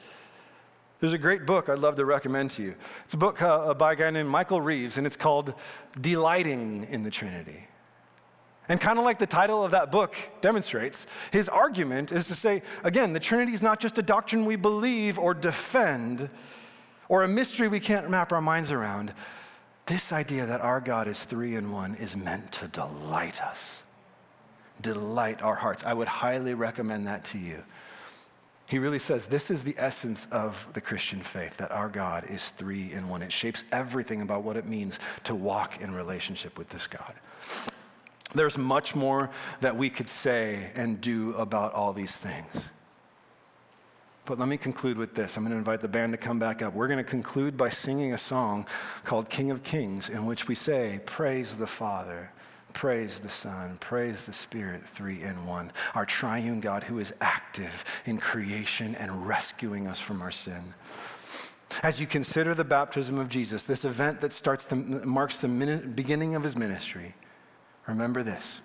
There's 0.99 1.13
a 1.13 1.17
great 1.17 1.45
book 1.45 1.67
I'd 1.67 1.79
love 1.79 1.97
to 1.97 2.05
recommend 2.05 2.51
to 2.51 2.63
you. 2.63 2.75
It's 3.03 3.13
a 3.13 3.17
book 3.17 3.41
uh, 3.41 3.73
by 3.73 3.93
a 3.93 3.95
guy 3.95 4.09
named 4.09 4.29
Michael 4.29 4.61
Reeves, 4.61 4.97
and 4.97 5.05
it's 5.05 5.17
called 5.17 5.53
Delighting 5.99 6.87
in 6.89 7.03
the 7.03 7.09
Trinity. 7.09 7.67
And 8.69 8.79
kind 8.79 8.97
of 8.97 9.03
like 9.03 9.19
the 9.19 9.27
title 9.27 9.65
of 9.65 9.71
that 9.71 9.91
book 9.91 10.15
demonstrates, 10.39 11.05
his 11.31 11.49
argument 11.49 12.13
is 12.13 12.27
to 12.29 12.35
say, 12.35 12.61
again, 12.85 13.11
the 13.11 13.19
Trinity 13.19 13.53
is 13.53 13.61
not 13.61 13.81
just 13.81 13.97
a 13.97 14.01
doctrine 14.01 14.45
we 14.45 14.55
believe 14.55 15.19
or 15.19 15.33
defend 15.33 16.29
or 17.09 17.23
a 17.23 17.27
mystery 17.27 17.67
we 17.67 17.79
can't 17.79 18.09
wrap 18.09 18.31
our 18.31 18.41
minds 18.41 18.71
around. 18.71 19.13
This 19.85 20.13
idea 20.13 20.45
that 20.45 20.61
our 20.61 20.79
God 20.79 21.07
is 21.07 21.25
three 21.25 21.55
in 21.55 21.71
one 21.71 21.95
is 21.95 22.15
meant 22.15 22.51
to 22.53 22.67
delight 22.67 23.41
us, 23.41 23.83
delight 24.81 25.41
our 25.41 25.55
hearts. 25.55 25.83
I 25.83 25.93
would 25.93 26.07
highly 26.07 26.53
recommend 26.53 27.07
that 27.07 27.25
to 27.25 27.37
you. 27.37 27.63
He 28.69 28.79
really 28.79 28.99
says 28.99 29.27
this 29.27 29.51
is 29.51 29.63
the 29.63 29.75
essence 29.77 30.27
of 30.31 30.67
the 30.73 30.81
Christian 30.81 31.19
faith 31.19 31.57
that 31.57 31.71
our 31.71 31.89
God 31.89 32.25
is 32.29 32.51
three 32.51 32.93
in 32.93 33.09
one. 33.09 33.21
It 33.21 33.31
shapes 33.31 33.63
everything 33.71 34.21
about 34.21 34.43
what 34.43 34.55
it 34.55 34.65
means 34.65 34.99
to 35.25 35.35
walk 35.35 35.81
in 35.81 35.93
relationship 35.93 36.57
with 36.57 36.69
this 36.69 36.87
God. 36.87 37.13
There's 38.33 38.57
much 38.57 38.95
more 38.95 39.29
that 39.61 39.75
we 39.75 39.89
could 39.89 40.09
say 40.09 40.71
and 40.75 40.99
do 40.99 41.33
about 41.33 41.73
all 41.73 41.93
these 41.93 42.17
things. 42.17 42.47
But 44.25 44.39
let 44.39 44.47
me 44.47 44.55
conclude 44.55 44.97
with 44.97 45.15
this. 45.15 45.35
I'm 45.35 45.43
going 45.43 45.51
to 45.51 45.57
invite 45.57 45.81
the 45.81 45.89
band 45.89 46.13
to 46.13 46.17
come 46.17 46.39
back 46.39 46.61
up. 46.61 46.73
We're 46.73 46.87
going 46.87 46.97
to 46.97 47.03
conclude 47.03 47.57
by 47.57 47.69
singing 47.69 48.13
a 48.13 48.17
song 48.17 48.65
called 49.03 49.29
King 49.29 49.51
of 49.51 49.63
Kings, 49.63 50.07
in 50.07 50.25
which 50.25 50.47
we 50.47 50.55
say, 50.55 51.01
Praise 51.05 51.57
the 51.57 51.67
Father, 51.67 52.31
praise 52.71 53.19
the 53.19 53.27
Son, 53.27 53.77
praise 53.81 54.25
the 54.25 54.31
Spirit, 54.31 54.83
three 54.83 55.21
in 55.21 55.45
one. 55.45 55.73
Our 55.93 56.05
triune 56.05 56.61
God 56.61 56.83
who 56.83 56.99
is 56.99 57.13
active 57.19 57.83
in 58.05 58.17
creation 58.17 58.95
and 58.95 59.27
rescuing 59.27 59.87
us 59.87 59.99
from 59.99 60.21
our 60.21 60.31
sin. 60.31 60.73
As 61.81 61.99
you 61.99 62.07
consider 62.07 62.53
the 62.53 62.63
baptism 62.63 63.17
of 63.17 63.27
Jesus, 63.27 63.65
this 63.65 63.83
event 63.83 64.21
that 64.21 64.31
starts 64.31 64.63
the, 64.63 64.75
marks 64.75 65.39
the 65.39 65.91
beginning 65.95 66.35
of 66.35 66.43
his 66.43 66.55
ministry, 66.55 67.13
remember 67.87 68.23
this. 68.23 68.61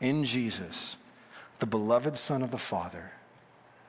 In 0.00 0.24
Jesus, 0.24 0.96
the 1.58 1.66
beloved 1.66 2.16
Son 2.16 2.42
of 2.42 2.50
the 2.50 2.58
Father, 2.58 3.12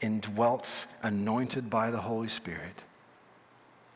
indwelt, 0.02 0.88
anointed 1.02 1.70
by 1.70 1.92
the 1.92 2.02
Holy 2.02 2.28
Spirit, 2.28 2.84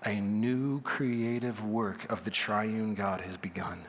a 0.06 0.20
new 0.20 0.82
creative 0.82 1.66
work 1.66 2.12
of 2.12 2.26
the 2.26 2.32
triune 2.32 2.94
God 2.96 3.22
has 3.22 3.38
begun. 3.38 3.80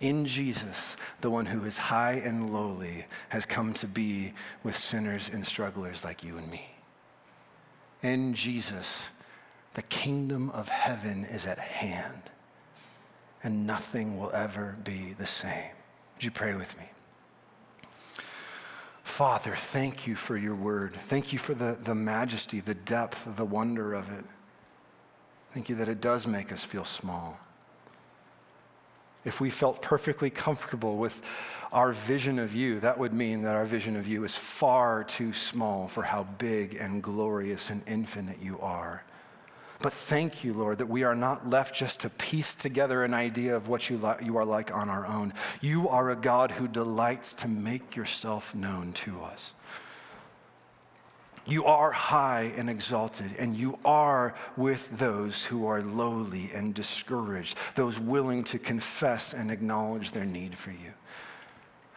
In 0.00 0.26
Jesus, 0.26 0.96
the 1.20 1.30
one 1.30 1.46
who 1.46 1.64
is 1.64 1.78
high 1.78 2.20
and 2.24 2.52
lowly 2.52 3.06
has 3.30 3.46
come 3.46 3.74
to 3.74 3.86
be 3.86 4.32
with 4.62 4.76
sinners 4.76 5.28
and 5.32 5.44
strugglers 5.44 6.04
like 6.04 6.22
you 6.22 6.36
and 6.36 6.50
me. 6.50 6.68
In 8.02 8.34
Jesus, 8.34 9.10
the 9.74 9.82
kingdom 9.82 10.50
of 10.50 10.68
heaven 10.68 11.24
is 11.24 11.46
at 11.46 11.58
hand, 11.58 12.30
and 13.42 13.66
nothing 13.66 14.18
will 14.18 14.30
ever 14.32 14.76
be 14.84 15.14
the 15.18 15.26
same. 15.26 15.72
Would 16.14 16.24
you 16.24 16.30
pray 16.30 16.54
with 16.54 16.76
me? 16.78 16.84
Father, 19.18 19.56
thank 19.56 20.06
you 20.06 20.14
for 20.14 20.36
your 20.36 20.54
word. 20.54 20.94
Thank 20.94 21.32
you 21.32 21.40
for 21.40 21.52
the, 21.52 21.76
the 21.82 21.92
majesty, 21.92 22.60
the 22.60 22.74
depth, 22.74 23.26
the 23.36 23.44
wonder 23.44 23.92
of 23.92 24.16
it. 24.16 24.24
Thank 25.50 25.68
you 25.68 25.74
that 25.74 25.88
it 25.88 26.00
does 26.00 26.24
make 26.24 26.52
us 26.52 26.62
feel 26.62 26.84
small. 26.84 27.40
If 29.24 29.40
we 29.40 29.50
felt 29.50 29.82
perfectly 29.82 30.30
comfortable 30.30 30.98
with 30.98 31.20
our 31.72 31.92
vision 31.92 32.38
of 32.38 32.54
you, 32.54 32.78
that 32.78 32.96
would 32.96 33.12
mean 33.12 33.42
that 33.42 33.56
our 33.56 33.64
vision 33.64 33.96
of 33.96 34.06
you 34.06 34.22
is 34.22 34.36
far 34.36 35.02
too 35.02 35.32
small 35.32 35.88
for 35.88 36.04
how 36.04 36.22
big 36.22 36.76
and 36.76 37.02
glorious 37.02 37.70
and 37.70 37.82
infinite 37.88 38.40
you 38.40 38.60
are. 38.60 39.02
But 39.80 39.92
thank 39.92 40.42
you, 40.42 40.52
Lord, 40.54 40.78
that 40.78 40.86
we 40.86 41.04
are 41.04 41.14
not 41.14 41.46
left 41.46 41.74
just 41.74 42.00
to 42.00 42.10
piece 42.10 42.56
together 42.56 43.04
an 43.04 43.14
idea 43.14 43.54
of 43.54 43.68
what 43.68 43.88
you, 43.88 43.96
li- 43.96 44.24
you 44.24 44.36
are 44.36 44.44
like 44.44 44.74
on 44.74 44.88
our 44.88 45.06
own. 45.06 45.32
You 45.60 45.88
are 45.88 46.10
a 46.10 46.16
God 46.16 46.50
who 46.50 46.66
delights 46.66 47.32
to 47.34 47.48
make 47.48 47.94
yourself 47.94 48.54
known 48.56 48.92
to 48.94 49.22
us. 49.22 49.54
You 51.46 51.64
are 51.64 51.92
high 51.92 52.52
and 52.56 52.68
exalted, 52.68 53.30
and 53.38 53.56
you 53.56 53.78
are 53.84 54.34
with 54.56 54.98
those 54.98 55.44
who 55.44 55.66
are 55.66 55.80
lowly 55.80 56.50
and 56.54 56.74
discouraged, 56.74 57.56
those 57.74 57.98
willing 57.98 58.44
to 58.44 58.58
confess 58.58 59.32
and 59.32 59.50
acknowledge 59.50 60.10
their 60.10 60.26
need 60.26 60.56
for 60.56 60.72
you. 60.72 60.92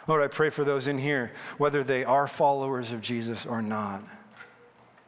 Lord, 0.08 0.22
I 0.22 0.28
pray 0.28 0.52
for 0.52 0.64
those 0.64 0.88
in 0.88 1.00
here, 1.00 1.34
whether 1.58 1.84
they 1.84 2.06
are 2.06 2.28
followers 2.28 2.94
of 2.94 3.02
Jesus 3.02 3.46
or 3.46 3.62
not 3.62 4.04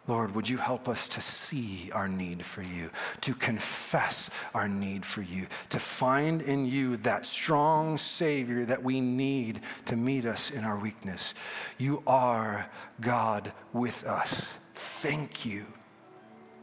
Lord, 0.06 0.36
would 0.36 0.50
you 0.50 0.58
help 0.58 0.90
us 0.90 1.08
to 1.10 1.22
see 1.22 1.90
our 1.94 2.10
need 2.10 2.44
for 2.44 2.62
you, 2.62 2.90
to 3.22 3.34
confess 3.34 4.30
our 4.54 4.68
need 4.68 5.06
for 5.06 5.22
you, 5.22 5.48
to 5.70 5.80
find 5.80 6.42
in 6.42 6.66
you 6.66 6.98
that 6.98 7.26
strong 7.26 7.98
Savior 7.98 8.66
that 8.66 8.84
we 8.84 9.00
need 9.00 9.62
to 9.86 9.96
meet 9.96 10.26
us 10.26 10.52
in 10.52 10.66
our 10.66 10.78
weakness. 10.78 11.34
You 11.78 12.04
are 12.06 12.70
God 13.00 13.54
with 13.72 14.06
us. 14.06 14.52
Thank 14.74 15.46
you. 15.46 15.68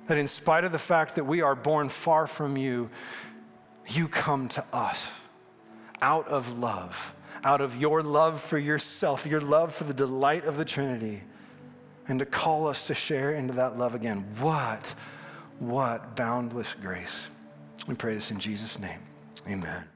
That 0.06 0.18
in 0.18 0.28
spite 0.28 0.64
of 0.64 0.72
the 0.72 0.78
fact 0.78 1.14
that 1.14 1.24
we 1.24 1.40
are 1.40 1.54
born 1.54 1.88
far 1.88 2.26
from 2.26 2.58
you, 2.58 2.90
you 3.86 4.06
come 4.06 4.48
to 4.48 4.64
us 4.70 5.12
out 6.02 6.28
of 6.28 6.58
love, 6.58 7.14
out 7.42 7.62
of 7.62 7.80
your 7.80 8.02
love 8.02 8.42
for 8.42 8.58
yourself, 8.58 9.24
your 9.26 9.40
love 9.40 9.72
for 9.72 9.84
the 9.84 9.94
delight 9.94 10.44
of 10.44 10.58
the 10.58 10.64
Trinity 10.66 11.22
and 12.10 12.18
to 12.18 12.26
call 12.26 12.66
us 12.66 12.88
to 12.88 12.94
share 12.94 13.32
into 13.34 13.54
that 13.54 13.78
love 13.78 13.94
again. 13.94 14.24
What, 14.40 14.94
what 15.60 16.16
boundless 16.16 16.74
grace. 16.74 17.28
We 17.86 17.94
pray 17.94 18.14
this 18.14 18.32
in 18.32 18.40
Jesus' 18.40 18.80
name. 18.80 18.98
Amen. 19.48 19.89